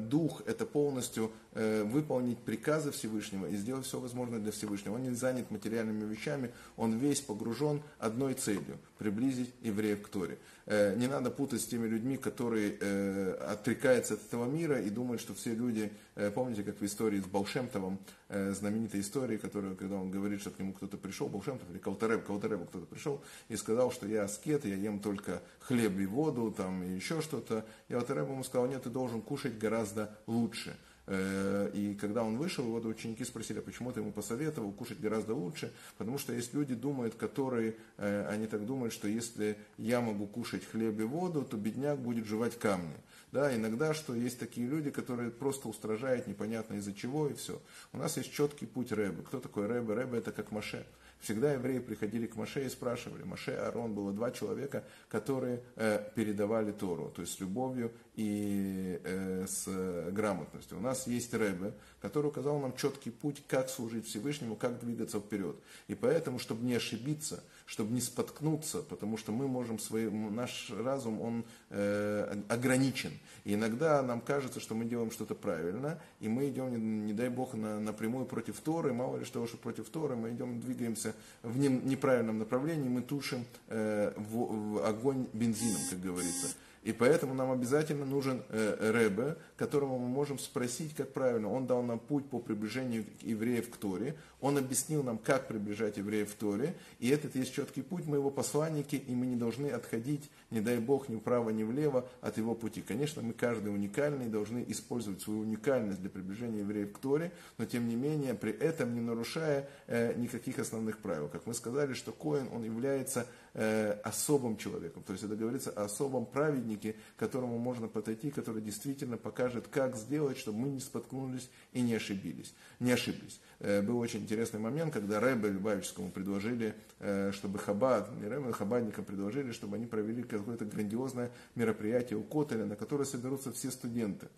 дух, 0.00 0.42
это 0.46 0.66
полностью 0.66 1.30
выполнить 1.52 2.38
приказы 2.38 2.92
Всевышнего 2.92 3.46
и 3.46 3.56
сделать 3.56 3.84
все 3.84 3.98
возможное 3.98 4.38
для 4.38 4.52
Всевышнего. 4.52 4.94
Он 4.94 5.02
не 5.02 5.10
занят 5.10 5.50
материальными 5.50 6.04
вещами, 6.04 6.52
он 6.76 6.96
весь 6.96 7.20
погружен 7.20 7.82
одной 7.98 8.34
целью– 8.34 8.78
приблизить 8.98 9.52
евреев 9.62 10.02
к 10.02 10.08
Торе. 10.08 10.38
Э, 10.66 10.94
не 10.94 11.08
надо 11.08 11.32
путать 11.32 11.62
с 11.62 11.66
теми 11.66 11.88
людьми, 11.88 12.16
которые 12.16 12.76
э, 12.78 13.32
отрекаются 13.48 14.14
от 14.14 14.24
этого 14.24 14.44
мира 14.44 14.80
и 14.80 14.88
думают, 14.88 15.20
что 15.20 15.34
все 15.34 15.52
люди, 15.52 15.90
э, 16.14 16.30
помните, 16.30 16.62
как 16.62 16.80
в 16.80 16.84
истории 16.84 17.20
с 17.20 17.24
Балшемтовым, 17.24 17.98
знаменитой 18.28 19.00
истории, 19.00 19.38
которая, 19.38 19.74
когда 19.74 19.96
он 19.96 20.12
говорит, 20.12 20.40
что 20.40 20.50
к 20.50 20.58
нему 20.60 20.72
кто-то 20.72 20.96
пришел, 20.96 21.28
Балшемтов 21.28 21.68
или 21.68 21.78
Калтареб, 21.78 22.24
Калтаребу 22.24 22.66
кто-то 22.66 22.86
пришел 22.86 23.20
и 23.48 23.56
сказал, 23.56 23.90
что 23.90 24.06
я 24.06 24.22
аскет, 24.22 24.64
я 24.64 24.76
ем 24.76 25.00
только 25.00 25.42
хлеб 25.58 25.98
и 25.98 26.06
воду, 26.06 26.54
там, 26.56 26.84
и 26.84 26.90
еще 26.90 27.22
что-то. 27.22 27.66
И 27.88 27.92
Калтареб 27.92 28.28
ему 28.28 28.44
сказал, 28.44 28.68
нет, 28.68 28.84
ты 28.84 28.90
должен 28.90 29.20
кушать 29.20 29.58
гораздо 29.58 30.16
лучше. 30.28 30.76
Э, 31.12 31.68
и 31.74 31.96
когда 31.96 32.22
он 32.22 32.36
вышел, 32.36 32.64
вот 32.64 32.84
ученики 32.86 33.24
спросили, 33.24 33.58
а 33.58 33.62
почему 33.62 33.90
ты 33.90 33.98
ему 33.98 34.12
посоветовал, 34.12 34.70
кушать 34.70 35.00
гораздо 35.00 35.34
лучше, 35.34 35.72
потому 35.98 36.18
что 36.18 36.32
есть 36.32 36.54
люди, 36.54 36.74
думают, 36.74 37.16
которые, 37.16 37.74
э, 37.96 38.26
они 38.28 38.46
так 38.46 38.64
думают, 38.64 38.92
что 38.92 39.08
если 39.08 39.58
я 39.76 40.00
могу 40.00 40.28
кушать 40.28 40.64
хлеб 40.64 41.00
и 41.00 41.02
воду, 41.02 41.42
то 41.42 41.56
бедняк 41.56 41.98
будет 41.98 42.26
жевать 42.26 42.56
камни. 42.56 42.94
Да, 43.32 43.54
иногда, 43.54 43.92
что 43.92 44.14
есть 44.14 44.38
такие 44.38 44.68
люди, 44.68 44.90
которые 44.90 45.32
просто 45.32 45.68
устражают 45.68 46.28
непонятно 46.28 46.74
из-за 46.74 46.92
чего 46.92 47.28
и 47.28 47.34
все. 47.34 47.60
У 47.92 47.98
нас 47.98 48.16
есть 48.16 48.32
четкий 48.32 48.66
путь 48.66 48.92
Рэбы. 48.92 49.24
Кто 49.24 49.40
такой 49.40 49.66
Рэбе? 49.66 49.94
Рэбе 49.94 50.18
это 50.18 50.30
как 50.30 50.52
Маше. 50.52 50.86
Всегда 51.20 51.52
евреи 51.52 51.78
приходили 51.78 52.26
к 52.26 52.36
Маше 52.36 52.64
и 52.64 52.68
спрашивали. 52.68 53.22
Маше 53.24 53.52
и 53.52 53.54
Аарон 53.54 53.94
было 53.94 54.12
два 54.12 54.30
человека, 54.30 54.84
которые 55.08 55.62
э, 55.76 56.02
передавали 56.14 56.72
Тору, 56.72 57.12
то 57.14 57.20
есть 57.20 57.34
с 57.34 57.40
любовью 57.40 57.92
и 58.14 58.98
э, 59.04 59.46
с 59.46 60.10
грамотностью. 60.10 60.78
У 60.78 60.80
нас 60.80 61.06
есть 61.06 61.34
Рэбе, 61.34 61.74
который 62.00 62.28
указал 62.28 62.58
нам 62.58 62.74
четкий 62.74 63.10
путь, 63.10 63.42
как 63.46 63.68
служить 63.68 64.06
Всевышнему, 64.06 64.56
как 64.56 64.80
двигаться 64.80 65.20
вперед. 65.20 65.56
И 65.88 65.94
поэтому, 65.94 66.38
чтобы 66.38 66.64
не 66.64 66.74
ошибиться, 66.74 67.44
чтобы 67.70 67.92
не 67.94 68.00
споткнуться, 68.00 68.82
потому 68.82 69.16
что 69.16 69.30
мы 69.30 69.46
можем 69.46 69.78
свой, 69.78 70.10
наш 70.10 70.72
разум, 70.76 71.20
он 71.22 71.44
э, 71.68 72.42
ограничен. 72.48 73.12
И 73.44 73.54
иногда 73.54 74.02
нам 74.02 74.20
кажется, 74.20 74.58
что 74.58 74.74
мы 74.74 74.86
делаем 74.86 75.12
что-то 75.12 75.36
правильно, 75.36 76.02
и 76.18 76.26
мы 76.26 76.48
идем, 76.48 76.68
не, 76.68 77.06
не 77.06 77.12
дай 77.12 77.28
бог, 77.28 77.54
на, 77.54 77.78
напрямую 77.78 78.26
против 78.26 78.58
Торы, 78.58 78.92
мало 78.92 79.18
ли 79.18 79.24
что, 79.24 79.46
что 79.46 79.56
против 79.56 79.88
Торы, 79.88 80.16
мы 80.16 80.30
идем, 80.30 80.58
двигаемся 80.58 81.14
в 81.44 81.56
не, 81.58 81.68
неправильном 81.68 82.40
направлении, 82.40 82.88
мы 82.88 83.02
тушим 83.02 83.44
э, 83.68 84.14
в, 84.16 84.78
в 84.78 84.84
огонь 84.84 85.28
бензином, 85.32 85.80
как 85.90 86.00
говорится. 86.00 86.48
И 86.82 86.92
поэтому 86.92 87.34
нам 87.34 87.50
обязательно 87.52 88.06
нужен 88.06 88.42
э, 88.48 88.92
Ребе, 88.94 89.36
которого 89.56 89.98
мы 89.98 90.08
можем 90.08 90.38
спросить, 90.38 90.94
как 90.94 91.12
правильно. 91.12 91.52
Он 91.52 91.66
дал 91.66 91.82
нам 91.82 91.98
путь 91.98 92.24
по 92.30 92.38
приближению 92.38 93.04
евреев 93.20 93.68
к 93.68 93.76
Торе. 93.76 94.16
Он 94.40 94.56
объяснил 94.56 95.02
нам, 95.02 95.18
как 95.18 95.46
приближать 95.46 95.98
евреев 95.98 96.32
к 96.32 96.38
Торе. 96.38 96.74
И 96.98 97.10
этот 97.10 97.36
есть 97.36 97.52
четкий 97.52 97.82
путь. 97.82 98.06
Мы 98.06 98.16
его 98.16 98.30
посланники, 98.30 98.96
и 98.96 99.14
мы 99.14 99.26
не 99.26 99.36
должны 99.36 99.66
отходить, 99.66 100.30
не 100.50 100.62
дай 100.62 100.78
Бог, 100.78 101.10
ни 101.10 101.16
вправо, 101.16 101.50
ни 101.50 101.64
влево 101.64 102.08
от 102.22 102.38
его 102.38 102.54
пути. 102.54 102.80
Конечно, 102.80 103.20
мы 103.20 103.34
каждый 103.34 103.68
уникальный, 103.68 104.28
должны 104.28 104.64
использовать 104.68 105.20
свою 105.20 105.40
уникальность 105.40 106.00
для 106.00 106.08
приближения 106.08 106.60
евреев 106.60 106.92
к 106.92 106.98
Торе, 106.98 107.32
но 107.58 107.66
тем 107.66 107.88
не 107.88 107.96
менее, 107.96 108.32
при 108.32 108.52
этом 108.52 108.94
не 108.94 109.00
нарушая 109.00 109.68
э, 109.86 110.14
никаких 110.14 110.58
основных 110.58 110.98
правил. 110.98 111.28
Как 111.28 111.46
мы 111.46 111.52
сказали, 111.52 111.92
что 111.92 112.12
Коин, 112.12 112.48
он 112.50 112.64
является 112.64 113.26
э, 113.52 113.92
особым 114.02 114.56
человеком. 114.56 115.02
То 115.02 115.12
есть 115.12 115.24
это 115.24 115.36
говорится 115.36 115.70
о 115.70 115.84
особом 115.84 116.24
праведнике, 116.24 116.69
к 116.76 117.18
которому 117.18 117.58
можно 117.58 117.88
подойти, 117.88 118.30
который 118.30 118.62
действительно 118.62 119.16
покажет, 119.16 119.68
как 119.68 119.96
сделать, 119.96 120.38
чтобы 120.38 120.58
мы 120.58 120.68
не 120.68 120.80
споткнулись 120.80 121.50
и 121.72 121.80
не 121.80 121.94
ошибились. 121.94 122.54
Не 122.78 122.92
ошиблись. 122.92 123.40
Э, 123.58 123.82
был 123.82 123.98
очень 123.98 124.20
интересный 124.20 124.60
момент, 124.60 124.92
когда 124.92 125.20
Рэбе 125.20 125.50
Любавическому 125.50 126.10
предложили, 126.10 126.74
э, 126.98 127.32
чтобы 127.32 127.58
Хабад, 127.58 128.10
не 128.20 128.28
Рэбе, 128.28 128.50
а 128.50 128.52
Хабадникам 128.52 129.04
предложили, 129.04 129.52
чтобы 129.52 129.76
они 129.76 129.86
провели 129.86 130.22
какое-то 130.22 130.64
грандиозное 130.64 131.30
мероприятие 131.54 132.18
у 132.18 132.22
Котеля, 132.22 132.64
на 132.64 132.76
которое 132.76 133.04
соберутся 133.04 133.52
все 133.52 133.70
студенты. 133.70 134.28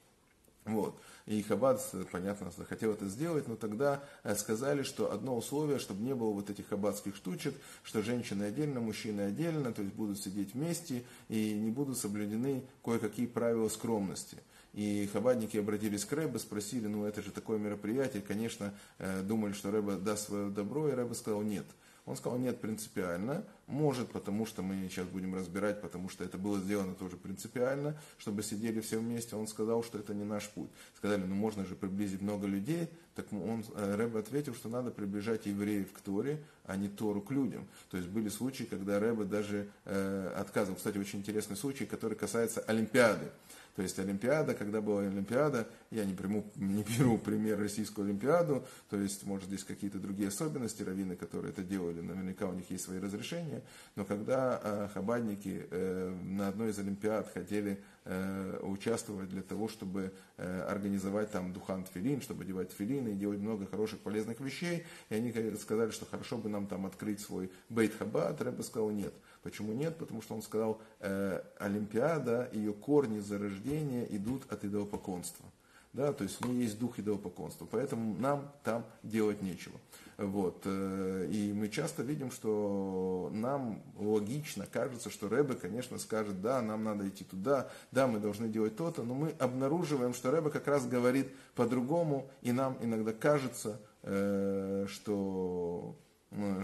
Вот. 0.64 0.96
И 1.26 1.42
Хаббат, 1.42 1.80
понятно, 2.10 2.52
захотел 2.56 2.92
это 2.92 3.08
сделать, 3.08 3.48
но 3.48 3.56
тогда 3.56 4.02
э, 4.22 4.34
сказали, 4.36 4.82
что 4.82 5.12
одно 5.12 5.36
условие, 5.36 5.78
чтобы 5.78 6.02
не 6.02 6.14
было 6.14 6.32
вот 6.32 6.50
этих 6.50 6.68
хаббатских 6.68 7.16
штучек, 7.16 7.54
что 7.82 8.02
женщины 8.02 8.44
отдельно, 8.44 8.80
мужчины 8.80 9.22
отдельно, 9.22 9.72
то 9.72 9.82
есть 9.82 9.94
будут 9.94 10.20
сидеть 10.20 10.54
вместе 10.54 11.04
и 11.28 11.54
не 11.54 11.70
будут 11.70 11.98
соблюдены 11.98 12.64
кое-какие 12.84 13.26
правила 13.26 13.68
скромности. 13.68 14.38
И 14.72 15.08
хабадники 15.12 15.56
обратились 15.56 16.04
к 16.04 16.12
Рэбе, 16.12 16.38
спросили, 16.38 16.86
ну 16.86 17.04
это 17.04 17.22
же 17.22 17.30
такое 17.30 17.58
мероприятие, 17.58 18.22
конечно, 18.22 18.72
э, 18.98 19.22
думали, 19.22 19.52
что 19.52 19.70
Рэбе 19.70 19.96
даст 19.96 20.26
свое 20.26 20.48
добро, 20.48 20.88
и 20.88 20.92
Рэбе 20.92 21.14
сказал 21.14 21.42
нет– 21.42 21.66
он 22.04 22.16
сказал, 22.16 22.38
нет, 22.38 22.60
принципиально. 22.60 23.44
Может, 23.68 24.10
потому 24.10 24.44
что 24.44 24.62
мы 24.62 24.88
сейчас 24.88 25.06
будем 25.06 25.34
разбирать, 25.36 25.80
потому 25.80 26.08
что 26.08 26.24
это 26.24 26.36
было 26.36 26.58
сделано 26.58 26.94
тоже 26.94 27.16
принципиально, 27.16 27.96
чтобы 28.18 28.42
сидели 28.42 28.80
все 28.80 28.98
вместе. 28.98 29.36
Он 29.36 29.46
сказал, 29.46 29.84
что 29.84 29.98
это 29.98 30.12
не 30.12 30.24
наш 30.24 30.48
путь. 30.48 30.68
Сказали, 30.96 31.22
ну 31.22 31.34
можно 31.34 31.64
же 31.64 31.76
приблизить 31.76 32.20
много 32.20 32.46
людей. 32.48 32.88
Так 33.14 33.32
он, 33.32 33.64
э, 33.74 33.94
Рэбе 33.94 34.18
ответил, 34.18 34.54
что 34.54 34.68
надо 34.68 34.90
приближать 34.90 35.46
евреев 35.46 35.92
к 35.92 36.00
Торе, 36.00 36.42
а 36.64 36.76
не 36.76 36.88
Тору 36.88 37.20
к 37.20 37.30
людям. 37.30 37.68
То 37.90 37.96
есть 37.96 38.08
были 38.08 38.28
случаи, 38.28 38.64
когда 38.64 38.98
Рэбе 38.98 39.24
даже 39.24 39.68
э, 39.84 40.34
отказывал. 40.36 40.76
Кстати, 40.76 40.98
очень 40.98 41.20
интересный 41.20 41.56
случай, 41.56 41.86
который 41.86 42.16
касается 42.16 42.60
Олимпиады. 42.62 43.30
То 43.76 43.82
есть 43.82 43.98
Олимпиада, 43.98 44.54
когда 44.54 44.80
была 44.80 45.02
Олимпиада, 45.02 45.66
я 45.92 46.04
не, 46.04 46.14
приму, 46.14 46.44
не 46.56 46.82
беру 46.82 47.18
пример 47.18 47.60
Российскую 47.60 48.06
Олимпиаду, 48.06 48.64
то 48.88 48.96
есть, 48.96 49.24
может, 49.24 49.46
здесь 49.46 49.62
какие-то 49.62 49.98
другие 49.98 50.28
особенности, 50.28 50.82
раввины, 50.82 51.16
которые 51.16 51.52
это 51.52 51.62
делали, 51.62 52.00
наверняка 52.00 52.46
у 52.46 52.54
них 52.54 52.70
есть 52.70 52.84
свои 52.84 52.98
разрешения, 52.98 53.62
но 53.94 54.04
когда 54.04 54.60
э, 54.62 54.88
хабадники 54.94 55.66
э, 55.70 56.16
на 56.24 56.48
одной 56.48 56.70
из 56.70 56.78
Олимпиад 56.78 57.30
хотели 57.32 57.82
э, 58.04 58.58
участвовать 58.62 59.28
для 59.28 59.42
того, 59.42 59.68
чтобы 59.68 60.12
э, 60.38 60.62
организовать 60.62 61.30
там 61.30 61.52
духан 61.52 61.84
тфилин, 61.84 62.22
чтобы 62.22 62.44
одевать 62.44 62.70
тфилин 62.70 63.08
и 63.08 63.14
делать 63.14 63.38
много 63.38 63.66
хороших 63.66 64.00
полезных 64.00 64.40
вещей, 64.40 64.84
и 65.10 65.14
они 65.14 65.32
сказали, 65.56 65.90
что 65.90 66.06
хорошо 66.06 66.38
бы 66.38 66.48
нам 66.48 66.66
там 66.66 66.86
открыть 66.86 67.20
свой 67.20 67.50
бейт 67.68 67.94
хабад, 67.94 68.40
Рэбе 68.40 68.62
сказал 68.62 68.90
нет. 68.90 69.12
Почему 69.42 69.72
нет? 69.72 69.96
Потому 69.98 70.22
что 70.22 70.34
он 70.34 70.42
сказал, 70.42 70.80
э, 71.00 71.42
Олимпиада, 71.58 72.48
ее 72.52 72.72
корни 72.72 73.20
зарождения 73.20 74.04
идут 74.04 74.50
от 74.50 74.64
идолопоклонства. 74.64 75.44
Да, 75.92 76.14
то 76.14 76.24
есть 76.24 76.40
в 76.40 76.48
ней 76.48 76.62
есть 76.62 76.78
дух 76.78 76.98
идолопоклонства, 76.98 77.66
поэтому 77.70 78.18
нам 78.18 78.50
там 78.64 78.86
делать 79.02 79.42
нечего. 79.42 79.78
Вот. 80.16 80.62
Э, 80.64 81.28
и 81.30 81.52
мы 81.52 81.68
часто 81.68 82.02
видим, 82.02 82.30
что 82.30 83.30
нам 83.32 83.82
логично 83.98 84.66
кажется, 84.66 85.10
что 85.10 85.28
Рэбе, 85.28 85.54
конечно, 85.54 85.98
скажет, 85.98 86.40
да, 86.40 86.62
нам 86.62 86.84
надо 86.84 87.06
идти 87.08 87.24
туда, 87.24 87.68
да, 87.90 88.06
мы 88.06 88.20
должны 88.20 88.48
делать 88.48 88.74
то-то, 88.76 89.02
но 89.02 89.14
мы 89.14 89.34
обнаруживаем, 89.38 90.14
что 90.14 90.30
Рэбе 90.30 90.48
как 90.48 90.66
раз 90.66 90.86
говорит 90.86 91.28
по-другому, 91.54 92.26
и 92.40 92.52
нам 92.52 92.78
иногда 92.80 93.12
кажется, 93.12 93.78
э, 94.02 94.86
что 94.88 95.94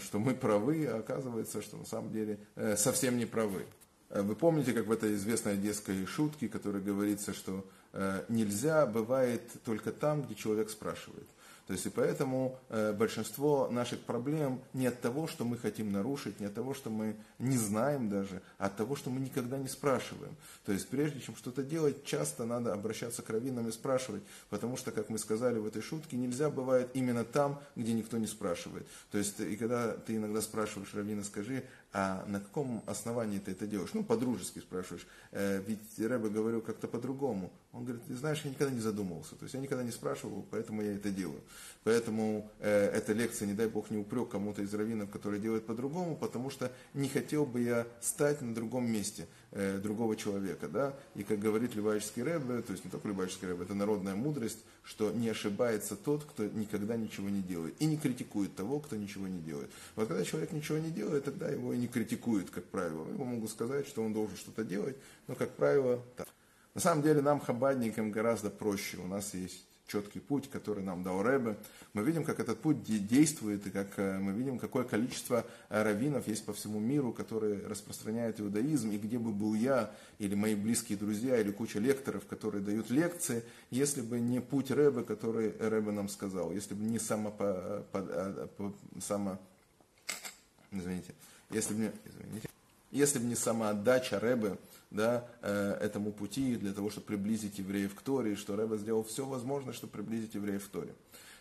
что 0.00 0.18
мы 0.18 0.34
правы, 0.34 0.86
а 0.86 1.00
оказывается, 1.00 1.60
что 1.60 1.76
на 1.76 1.84
самом 1.84 2.10
деле 2.10 2.38
э, 2.56 2.74
совсем 2.76 3.18
не 3.18 3.26
правы. 3.26 3.66
Э, 4.10 4.22
вы 4.22 4.34
помните, 4.34 4.72
как 4.72 4.86
в 4.86 4.92
этой 4.92 5.14
известной 5.14 5.56
детской 5.56 6.06
шутке, 6.06 6.48
которой 6.48 6.82
говорится, 6.82 7.32
что 7.32 7.64
э, 7.92 8.24
нельзя 8.28 8.86
бывает 8.86 9.42
только 9.64 9.92
там, 9.92 10.22
где 10.22 10.34
человек 10.34 10.70
спрашивает. 10.70 11.26
То 11.68 11.74
есть 11.74 11.84
и 11.84 11.90
поэтому 11.90 12.58
э, 12.70 12.94
большинство 12.94 13.68
наших 13.70 14.00
проблем 14.00 14.62
не 14.72 14.86
от 14.86 15.02
того, 15.02 15.26
что 15.26 15.44
мы 15.44 15.58
хотим 15.58 15.92
нарушить, 15.92 16.40
не 16.40 16.46
от 16.46 16.54
того, 16.54 16.72
что 16.72 16.88
мы 16.88 17.14
не 17.38 17.58
знаем 17.58 18.08
даже, 18.08 18.40
а 18.56 18.66
от 18.66 18.76
того, 18.78 18.96
что 18.96 19.10
мы 19.10 19.20
никогда 19.20 19.58
не 19.58 19.68
спрашиваем. 19.68 20.34
То 20.64 20.72
есть 20.72 20.88
прежде 20.88 21.20
чем 21.20 21.36
что-то 21.36 21.62
делать, 21.62 22.06
часто 22.06 22.46
надо 22.46 22.72
обращаться 22.72 23.20
к 23.20 23.28
раввинам 23.28 23.68
и 23.68 23.72
спрашивать, 23.72 24.22
потому 24.48 24.78
что, 24.78 24.92
как 24.92 25.10
мы 25.10 25.18
сказали 25.18 25.58
в 25.58 25.66
этой 25.66 25.82
шутке, 25.82 26.16
нельзя 26.16 26.48
бывает 26.48 26.88
именно 26.94 27.22
там, 27.22 27.60
где 27.76 27.92
никто 27.92 28.16
не 28.16 28.26
спрашивает. 28.26 28.86
То 29.10 29.18
есть 29.18 29.38
и 29.38 29.54
когда 29.58 29.92
ты 29.92 30.16
иногда 30.16 30.40
спрашиваешь 30.40 30.94
раввина, 30.94 31.22
скажи, 31.22 31.64
а 31.92 32.24
на 32.26 32.40
каком 32.40 32.82
основании 32.86 33.38
ты 33.38 33.52
это 33.52 33.66
делаешь? 33.66 33.90
Ну, 33.94 34.04
по-дружески 34.04 34.58
спрашиваешь. 34.58 35.06
Э, 35.32 35.62
ведь 35.66 35.98
Рэбе 35.98 36.28
говорил 36.28 36.60
как-то 36.60 36.86
по-другому. 36.86 37.50
Он 37.72 37.84
говорит, 37.84 38.02
ты 38.06 38.16
знаешь, 38.16 38.40
я 38.44 38.50
никогда 38.50 38.72
не 38.72 38.80
задумывался. 38.80 39.36
То 39.36 39.42
есть 39.42 39.54
я 39.54 39.60
никогда 39.60 39.84
не 39.84 39.90
спрашивал, 39.90 40.44
поэтому 40.50 40.82
я 40.82 40.94
это 40.94 41.10
делаю. 41.10 41.40
Поэтому 41.84 42.50
э, 42.60 42.90
эта 42.94 43.12
лекция, 43.12 43.46
не 43.46 43.52
дай 43.52 43.68
бог, 43.68 43.90
не 43.90 43.98
упрек 43.98 44.30
кому-то 44.30 44.62
из 44.62 44.72
раввинов, 44.72 45.10
который 45.10 45.38
делает 45.38 45.66
по-другому, 45.66 46.16
потому 46.16 46.48
что 46.48 46.72
не 46.94 47.08
хотел 47.08 47.44
бы 47.44 47.60
я 47.60 47.86
стать 48.00 48.40
на 48.40 48.54
другом 48.54 48.90
месте 48.90 49.26
э, 49.50 49.78
другого 49.78 50.16
человека. 50.16 50.66
Да? 50.68 50.94
И 51.14 51.22
как 51.22 51.38
говорит 51.40 51.74
Любавический 51.74 52.22
Рэбе, 52.22 52.62
то 52.62 52.72
есть 52.72 52.86
не 52.86 52.90
только 52.90 53.06
Любавический 53.08 53.46
Рэбе, 53.46 53.64
это 53.64 53.74
народная 53.74 54.14
мудрость, 54.14 54.64
что 54.82 55.12
не 55.12 55.28
ошибается 55.28 55.94
тот, 55.94 56.24
кто 56.24 56.46
никогда 56.46 56.96
ничего 56.96 57.28
не 57.28 57.42
делает. 57.42 57.74
И 57.80 57.84
не 57.84 57.98
критикует 57.98 58.56
того, 58.56 58.80
кто 58.80 58.96
ничего 58.96 59.28
не 59.28 59.40
делает. 59.40 59.70
Вот 59.94 60.08
когда 60.08 60.24
человек 60.24 60.52
ничего 60.52 60.78
не 60.78 60.90
делает, 60.90 61.24
тогда 61.24 61.50
его 61.50 61.74
и 61.74 61.76
не 61.76 61.86
критикуют, 61.86 62.48
как 62.48 62.64
правило. 62.64 63.06
Ему 63.08 63.24
могут 63.24 63.50
сказать, 63.50 63.86
что 63.86 64.02
он 64.02 64.14
должен 64.14 64.38
что-то 64.38 64.64
делать, 64.64 64.96
но, 65.26 65.34
как 65.34 65.50
правило, 65.50 66.02
так. 66.16 66.26
На 66.78 66.82
самом 66.82 67.02
деле 67.02 67.22
нам, 67.22 67.40
хабадникам, 67.40 68.12
гораздо 68.12 68.50
проще. 68.50 68.98
У 68.98 69.08
нас 69.08 69.34
есть 69.34 69.66
четкий 69.88 70.20
путь, 70.20 70.48
который 70.48 70.84
нам 70.84 71.02
дал 71.02 71.24
Рэбе. 71.24 71.56
Мы 71.92 72.04
видим, 72.04 72.22
как 72.22 72.38
этот 72.38 72.60
путь 72.60 72.84
действует, 72.84 73.66
и 73.66 73.70
как 73.70 73.88
э, 73.96 74.20
мы 74.20 74.30
видим, 74.30 74.60
какое 74.60 74.84
количество 74.84 75.44
э, 75.70 75.82
раввинов 75.82 76.28
есть 76.28 76.46
по 76.46 76.52
всему 76.52 76.78
миру, 76.78 77.12
которые 77.12 77.66
распространяют 77.66 78.40
иудаизм, 78.40 78.92
и 78.92 78.96
где 78.96 79.18
бы 79.18 79.32
был 79.32 79.54
я, 79.54 79.90
или 80.20 80.36
мои 80.36 80.54
близкие 80.54 80.96
друзья, 80.96 81.40
или 81.40 81.50
куча 81.50 81.80
лекторов, 81.80 82.26
которые 82.26 82.62
дают 82.62 82.90
лекции, 82.90 83.42
если 83.70 84.00
бы 84.00 84.20
не 84.20 84.40
путь 84.40 84.70
Рэбе, 84.70 85.02
который 85.02 85.56
Рэбе 85.58 85.90
нам 85.90 86.08
сказал, 86.08 86.52
если 86.52 86.74
бы 86.74 86.84
не 86.84 87.00
само, 87.00 87.32
по, 87.32 87.84
по, 87.90 88.72
само 89.00 89.36
извините, 90.70 91.12
если 91.50 91.74
бы 91.74 91.80
не, 91.80 91.92
извините, 92.04 92.47
если 92.90 93.18
бы 93.18 93.26
не 93.26 93.34
самоотдача 93.34 94.18
Рэбе, 94.18 94.58
да, 94.90 95.28
э, 95.42 95.78
этому 95.80 96.12
пути 96.12 96.56
для 96.56 96.72
того, 96.72 96.90
чтобы 96.90 97.06
приблизить 97.06 97.58
евреев 97.58 97.94
к 97.94 98.00
Торе, 98.00 98.36
что 98.36 98.56
Рэбе 98.56 98.78
сделал 98.78 99.04
все 99.04 99.26
возможное, 99.26 99.74
чтобы 99.74 99.92
приблизить 99.92 100.34
евреев 100.34 100.66
к 100.66 100.70
Торе. 100.70 100.94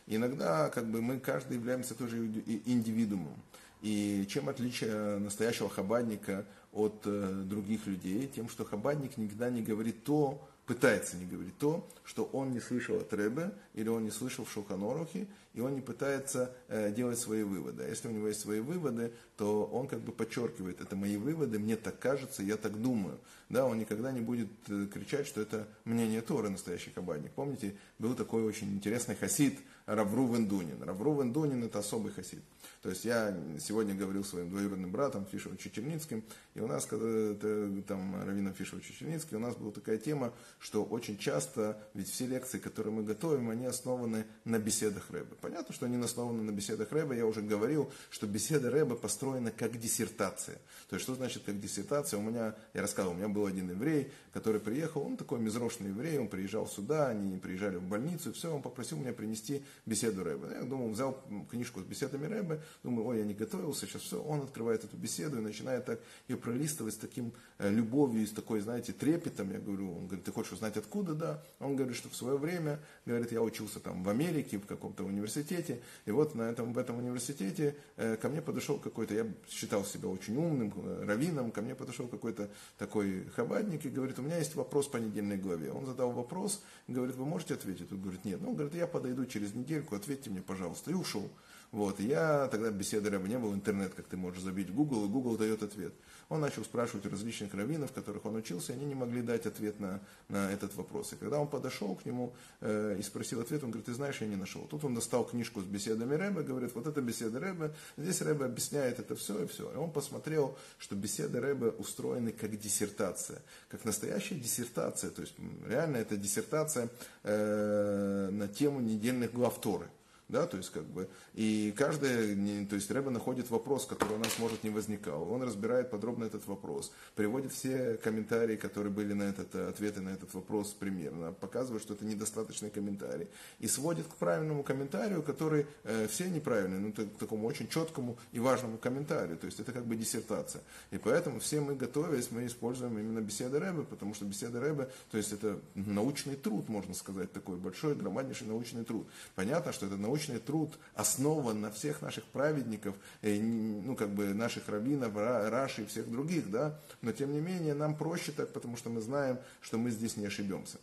Иногда 0.06 0.70
как 0.70 0.90
бы 0.90 1.02
мы 1.02 1.20
каждый 1.20 1.58
являемся 1.58 1.94
тоже 1.96 2.18
индивидуумом. 2.66 3.36
И 3.82 4.26
чем 4.30 4.50
отличие 4.50 5.20
настоящего 5.20 5.70
хабадника 5.70 6.46
от 6.74 7.02
э, 7.06 7.44
других 7.46 7.86
людей? 7.88 8.28
Тем, 8.28 8.50
что 8.50 8.66
хабадник 8.66 9.18
никогда 9.18 9.50
не 9.50 9.62
говорит 9.62 10.04
то, 10.04 10.48
пытается 10.68 11.16
не 11.16 11.26
говорить 11.26 11.58
то, 11.58 11.90
что 12.04 12.26
он 12.26 12.52
не 12.52 12.60
слышал 12.60 12.98
от 12.98 13.12
Рэбе, 13.14 13.54
или 13.74 13.88
он 13.88 14.04
не 14.04 14.12
слышал 14.12 14.44
в 14.44 14.52
Шуханорухе, 14.52 15.26
и 15.54 15.62
он 15.62 15.76
не 15.76 15.82
пытается 15.82 16.54
э, 16.68 16.92
делать 16.92 17.18
свои 17.18 17.42
выводы. 17.44 17.84
А 17.84 17.88
если 17.88 18.10
у 18.10 18.12
него 18.12 18.28
есть 18.28 18.42
свои 18.42 18.60
выводы, 18.60 19.14
то 19.38 19.64
он 19.66 19.88
как 19.88 20.02
бы 20.02 20.12
подчеркивает, 20.12 20.82
это 20.82 20.96
мои 20.98 21.16
выводы, 21.16 21.58
мне 21.58 21.78
так 21.78 21.98
кажется, 22.00 22.44
я 22.44 22.58
так 22.58 22.80
думаю. 22.82 23.18
Да, 23.50 23.66
он 23.66 23.80
никогда 23.80 24.12
не 24.12 24.20
будет 24.20 24.50
э, 24.68 24.88
кричать, 24.94 25.26
что 25.26 25.40
это 25.40 25.68
мнение 25.86 26.22
Торы, 26.22 26.50
настоящий 26.50 26.92
кабадник. 26.92 27.32
Помните, 27.32 27.76
был 27.98 28.14
такой 28.14 28.44
очень 28.44 28.74
интересный 28.74 29.16
хасид 29.16 29.58
Раврувен 29.88 30.48
Дунин. 30.48 30.84
Раврувен 30.84 31.32
Дунин 31.34 31.64
это 31.64 31.80
особый 31.80 32.12
хасид. 32.12 32.44
То 32.82 32.90
есть 32.90 33.06
я 33.06 33.36
сегодня 33.60 33.96
говорил 33.96 34.24
своим 34.24 34.50
двоюродным 34.50 34.92
братом 34.92 35.26
Фишевым 35.26 35.58
Чечерницким, 35.58 36.24
и 36.54 36.60
у 36.60 36.68
нас, 36.68 36.86
когда 36.86 37.08
это, 37.08 37.72
там, 37.88 38.24
Равином 38.24 38.54
Фишевым 38.54 38.84
Чечерницким, 38.84 39.38
у 39.38 39.40
нас 39.40 39.56
была 39.56 39.72
такая 39.72 39.98
тема, 39.98 40.34
что 40.60 40.84
очень 40.84 41.18
часто, 41.18 41.82
ведь 41.94 42.10
все 42.10 42.28
лекции, 42.28 42.60
которые 42.60 42.94
мы 42.94 43.04
готовим, 43.04 43.50
они 43.50 43.66
основаны 43.66 44.26
на 44.46 44.60
беседах 44.60 45.10
Рэбе. 45.10 45.36
Понятно, 45.42 45.74
что 45.74 45.86
они 45.86 46.02
основаны 46.04 46.44
на 46.44 46.52
беседах 46.52 46.92
Рэбе, 46.92 47.18
я 47.18 47.26
уже 47.26 47.42
говорил, 47.42 47.92
что 48.10 48.28
беседа 48.28 48.70
Рэбе 48.70 48.96
построена 48.96 49.52
как 49.52 49.80
диссертация. 49.80 50.58
То 50.90 50.96
есть, 50.96 51.04
что 51.04 51.16
значит 51.16 51.44
как 51.46 51.60
диссертация? 51.60 52.20
У 52.20 52.24
меня, 52.24 52.56
я 52.74 52.82
рассказывал, 52.82 53.16
у 53.16 53.18
меня 53.18 53.30
был 53.30 53.46
один 53.46 53.70
еврей, 53.70 54.12
который 54.34 54.62
приехал, 54.62 55.02
он 55.02 55.18
такой 55.18 55.40
мизрошный 55.40 55.90
еврей, 55.90 56.20
он 56.20 56.28
приезжал 56.28 56.68
сюда, 56.68 57.08
они 57.08 57.38
приезжали 57.38 57.78
в 57.78 57.84
больницу, 57.84 58.30
и 58.30 58.34
все, 58.34 58.54
он 58.54 58.62
попросил 58.62 58.98
меня 58.98 59.14
принести 59.14 59.64
беседу 59.86 60.24
Рэбе. 60.24 60.48
Я 60.60 60.64
думал, 60.64 60.90
взял 60.90 61.22
книжку 61.50 61.82
с 61.82 61.84
беседами 61.84 62.26
Рэбе, 62.26 62.62
думаю, 62.84 63.08
ой, 63.08 63.20
я 63.20 63.26
не 63.26 63.34
готовился, 63.34 63.86
сейчас 63.86 64.02
все, 64.02 64.22
он 64.22 64.42
открывает 64.42 64.84
эту 64.84 64.98
беседу 64.98 65.38
и 65.38 65.42
начинает 65.42 65.86
так 65.86 66.00
ее 66.28 66.38
пролистывать 66.38 66.94
с 66.94 66.98
таким 66.98 67.34
э, 67.58 67.70
любовью, 67.70 68.26
с 68.26 68.32
такой, 68.32 68.60
знаете, 68.60 68.94
трепетом. 68.94 69.52
Я 69.52 69.60
говорю, 69.60 69.96
он 69.96 70.08
говорит, 70.08 70.26
ты 70.26 70.32
хочешь 70.32 70.54
узнать 70.54 70.78
откуда, 70.78 71.14
да? 71.14 71.44
Он 71.60 71.76
говорит, 71.76 71.96
что 71.96 72.10
в 72.10 72.16
свое 72.16 72.38
время, 72.38 72.80
говорит, 73.06 73.32
я 73.32 73.42
учился 73.42 73.80
там 73.80 74.04
в 74.04 74.10
Америке, 74.10 74.58
в 74.58 74.66
каком-то 74.66 75.04
университете, 75.04 75.82
и 76.06 76.12
вот 76.12 76.36
на 76.36 76.44
этом, 76.44 76.74
в 76.74 76.78
этом 76.78 76.98
университете 76.98 77.76
э, 77.96 78.18
ко 78.18 78.30
мне 78.30 78.42
подошел 78.42 78.80
какой-то, 78.80 79.14
я 79.14 79.28
считал 79.50 79.86
себя 79.86 80.10
очень 80.10 80.36
умным, 80.38 80.74
э, 80.76 81.06
раввином, 81.06 81.52
ко 81.52 81.62
мне 81.62 81.76
подошел 81.76 82.08
какой-то 82.08 82.50
такой 82.78 83.26
хабадник 83.36 83.86
и 83.86 83.90
говорит, 83.90 84.20
у 84.20 84.22
меня 84.22 84.38
есть 84.38 84.56
вопрос 84.56 84.88
по 84.88 84.98
недельной 84.98 85.38
главе. 85.38 85.72
Он 85.72 85.86
задал 85.86 86.12
вопрос, 86.12 86.64
говорит, 86.88 87.16
вы 87.16 87.26
можете 87.26 87.54
ответить? 87.54 87.92
Он 87.92 88.02
говорит, 88.02 88.26
нет. 88.26 88.40
Ну, 88.42 88.50
он 88.50 88.56
говорит, 88.56 88.76
я 88.76 88.88
подойду 88.88 89.26
через 89.26 89.54
недельку, 89.68 89.96
ответьте 89.96 90.30
мне, 90.30 90.42
пожалуйста. 90.42 90.92
И 90.92 90.94
ушел. 90.94 91.30
Вот, 91.72 92.00
я 92.00 92.48
тогда 92.48 92.72
беседы 92.72 93.10
рэба 93.10 93.28
не 93.28 93.38
был, 93.38 93.54
интернет, 93.54 93.94
как 93.94 94.08
ты 94.08 94.16
можешь 94.16 94.42
забить 94.42 94.74
Google, 94.74 95.06
и 95.06 95.10
Google 95.10 95.38
дает 95.38 95.64
ответ. 95.64 95.94
Он 96.30 96.40
начал 96.40 96.64
спрашивать 96.64 97.06
различных 97.06 97.54
раввинов, 97.54 97.92
которых 97.92 98.26
он 98.26 98.36
учился, 98.36 98.72
и 98.72 98.76
они 98.76 98.86
не 98.86 98.96
могли 98.96 99.22
дать 99.22 99.46
ответ 99.46 99.80
на, 99.80 100.00
на 100.30 100.52
этот 100.52 100.76
вопрос. 100.76 101.14
И 101.14 101.18
когда 101.18 101.40
он 101.40 101.48
подошел 101.48 101.96
к 101.96 102.06
нему 102.06 102.34
э, 102.62 102.96
и 102.98 103.02
спросил 103.02 103.42
ответ, 103.42 103.64
он 103.64 103.72
говорит, 103.72 103.86
ты 103.86 103.94
знаешь, 103.94 104.20
я 104.22 104.28
не 104.28 104.38
нашел. 104.38 104.62
Тут 104.64 104.86
он 104.86 104.96
достал 104.96 105.26
книжку 105.26 105.62
с 105.62 105.66
беседами 105.66 106.16
Рэба, 106.16 106.44
говорит, 106.44 106.74
вот 106.74 106.88
это 106.88 107.02
беседа 107.02 107.40
Рэба, 107.40 107.74
здесь 107.98 108.22
Рэба 108.22 108.46
объясняет 108.46 109.00
это 109.00 109.16
все 109.16 109.44
и 109.44 109.48
все. 109.48 109.72
И 109.72 109.76
он 109.76 109.92
посмотрел, 109.92 110.58
что 110.80 110.96
беседы 110.96 111.40
Рэба 111.40 111.76
устроены 111.78 112.32
как 112.32 112.58
диссертация, 112.58 113.42
как 113.70 113.84
настоящая 113.84 114.36
диссертация, 114.36 115.12
то 115.12 115.22
есть 115.22 115.34
реально 115.68 115.98
это 115.98 116.16
диссертация 116.16 116.90
э, 117.24 118.30
на 118.32 118.48
тему 118.48 118.80
недельных 118.80 119.34
глав 119.34 119.60
Торы 119.60 119.90
да, 120.30 120.46
то 120.46 120.58
есть 120.58 120.72
как 120.72 120.84
бы, 120.84 121.08
и 121.34 121.74
каждый, 121.78 122.66
то 122.66 122.76
есть 122.76 122.92
Рэба 122.92 123.10
находит 123.12 123.50
вопрос, 123.50 123.86
который 123.86 124.16
у 124.16 124.20
нас 124.20 124.38
может 124.40 124.64
не 124.64 124.70
возникал, 124.70 125.32
он 125.32 125.42
разбирает 125.44 125.90
подробно 125.90 126.26
этот 126.26 126.46
вопрос, 126.48 126.92
приводит 127.16 127.54
все 127.54 127.98
комментарии, 128.04 128.58
которые 128.58 128.92
были 128.92 129.14
на 129.14 129.24
этот, 129.24 129.56
ответы 129.56 130.02
на 130.02 130.10
этот 130.10 130.34
вопрос 130.34 130.76
примерно, 130.78 131.32
показывает, 131.32 131.82
что 131.82 131.94
это 131.94 132.06
недостаточный 132.06 132.70
комментарий, 132.70 133.28
и 133.60 133.68
сводит 133.68 134.08
к 134.08 134.16
правильному 134.16 134.64
комментарию, 134.64 135.24
который 135.24 135.66
э, 135.84 136.08
все 136.08 136.30
неправильные, 136.30 136.80
ну, 136.80 136.92
к 136.92 137.20
такому 137.20 137.48
очень 137.48 137.70
четкому 137.70 138.18
и 138.34 138.40
важному 138.40 138.78
комментарию, 138.78 139.38
то 139.38 139.46
есть 139.46 139.60
это 139.60 139.72
как 139.72 139.86
бы 139.86 139.96
диссертация, 139.96 140.62
и 140.92 140.98
поэтому 140.98 141.40
все 141.40 141.62
мы 141.62 141.76
готовясь, 141.76 142.32
мы 142.32 142.46
используем 142.46 143.00
именно 143.00 143.22
беседы 143.22 143.60
Рэбе, 143.60 143.84
потому 143.84 144.14
что 144.14 144.26
беседы 144.26 144.60
Рэбе, 144.60 144.90
то 145.10 145.18
есть 145.18 145.32
это 145.32 145.60
научный 145.76 146.36
труд, 146.36 146.68
можно 146.68 146.94
сказать, 146.94 147.32
такой 147.32 147.56
большой, 147.56 147.96
громаднейший 147.96 148.48
научный 148.48 148.84
труд. 148.84 149.08
Понятно, 149.36 149.72
что 149.72 149.86
это 149.86 149.96
научный 149.96 150.17
научный 150.18 150.40
труд 150.40 150.78
основан 150.96 151.62
на 151.62 151.72
всех 151.72 152.02
наших 152.02 152.24
праведников, 152.26 152.96
э, 153.22 153.40
ну, 153.40 153.96
как 153.96 154.10
бы 154.10 154.34
наших 154.34 154.68
раввинов, 154.68 155.16
Раши 155.16 155.84
и 155.84 155.86
всех 155.86 156.10
других, 156.10 156.50
да, 156.50 156.80
но 157.02 157.12
тем 157.12 157.32
не 157.32 157.40
менее 157.40 157.76
нам 157.76 157.96
проще 157.96 158.32
так, 158.32 158.52
потому 158.52 158.78
что 158.78 158.90
мы 158.90 159.02
знаем, 159.02 159.38
что 159.62 159.78
мы 159.78 159.92
здесь 159.92 160.18
не 160.18 160.26
ошибемся. 160.26 160.80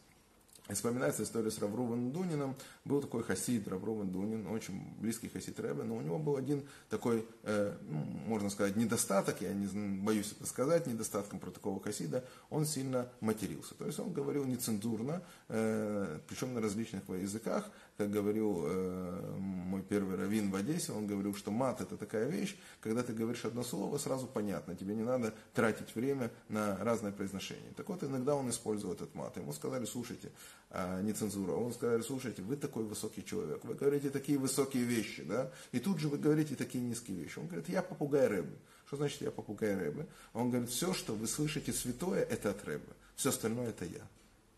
И 0.70 0.72
вспоминается 0.72 1.24
история 1.24 1.50
с 1.50 1.58
Равруван 1.58 2.10
Дунином. 2.10 2.56
Был 2.86 3.02
такой 3.02 3.22
хасид 3.22 3.68
Равруван 3.68 4.10
Дунин, 4.10 4.46
очень 4.46 4.82
близкий 4.98 5.28
хасид 5.28 5.60
Рэбе, 5.60 5.82
но 5.82 5.96
у 5.96 6.00
него 6.00 6.18
был 6.18 6.36
один 6.36 6.62
такой, 6.88 7.26
э, 7.42 7.76
ну, 7.82 7.98
можно 8.26 8.48
сказать, 8.48 8.74
недостаток, 8.74 9.42
я 9.42 9.52
не 9.52 9.66
боюсь 10.00 10.32
это 10.32 10.46
сказать, 10.46 10.86
недостатком 10.86 11.38
про 11.38 11.50
такого 11.50 11.82
хасида, 11.82 12.24
он 12.48 12.64
сильно 12.64 13.10
матерился. 13.20 13.74
То 13.74 13.84
есть 13.84 13.98
он 13.98 14.14
говорил 14.14 14.46
нецензурно, 14.46 15.22
э, 15.48 16.18
причем 16.28 16.54
на 16.54 16.62
различных 16.62 17.06
языках, 17.10 17.70
как 17.96 18.10
говорил 18.10 18.64
э, 18.66 19.36
мой 19.38 19.82
первый 19.82 20.16
раввин 20.16 20.50
в 20.50 20.56
Одессе, 20.56 20.92
он 20.92 21.06
говорил, 21.06 21.34
что 21.34 21.50
мат 21.50 21.80
это 21.80 21.96
такая 21.96 22.28
вещь, 22.28 22.56
когда 22.80 23.02
ты 23.02 23.12
говоришь 23.12 23.44
одно 23.44 23.62
слово, 23.62 23.98
сразу 23.98 24.26
понятно, 24.26 24.74
тебе 24.74 24.94
не 24.94 25.04
надо 25.04 25.32
тратить 25.52 25.94
время 25.94 26.32
на 26.48 26.76
разное 26.78 27.12
произношение. 27.12 27.72
Так 27.76 27.88
вот, 27.88 28.02
иногда 28.02 28.34
он 28.34 28.50
использовал 28.50 28.94
этот 28.94 29.14
мат. 29.14 29.36
Ему 29.36 29.52
сказали, 29.52 29.84
слушайте, 29.84 30.32
а, 30.70 31.00
не 31.02 31.12
цензура, 31.12 31.52
он 31.52 31.72
сказали, 31.72 32.02
слушайте, 32.02 32.42
вы 32.42 32.56
такой 32.56 32.84
высокий 32.84 33.24
человек, 33.24 33.64
вы 33.64 33.74
говорите 33.74 34.10
такие 34.10 34.38
высокие 34.38 34.82
вещи, 34.82 35.22
да, 35.22 35.52
и 35.70 35.78
тут 35.78 36.00
же 36.00 36.08
вы 36.08 36.18
говорите 36.18 36.56
такие 36.56 36.82
низкие 36.82 37.16
вещи. 37.16 37.38
Он 37.38 37.46
говорит, 37.46 37.68
я 37.68 37.82
попугай 37.82 38.26
Рэбы. 38.26 38.56
Что 38.86 38.96
значит 38.96 39.22
я 39.22 39.30
попугай 39.30 39.76
Рэбы? 39.76 40.06
Он 40.32 40.50
говорит, 40.50 40.70
все, 40.70 40.92
что 40.92 41.14
вы 41.14 41.28
слышите 41.28 41.72
святое, 41.72 42.22
это 42.24 42.50
от 42.50 42.64
Рэбы, 42.64 42.92
все 43.14 43.30
остальное 43.30 43.68
это 43.68 43.84
я. 43.84 44.02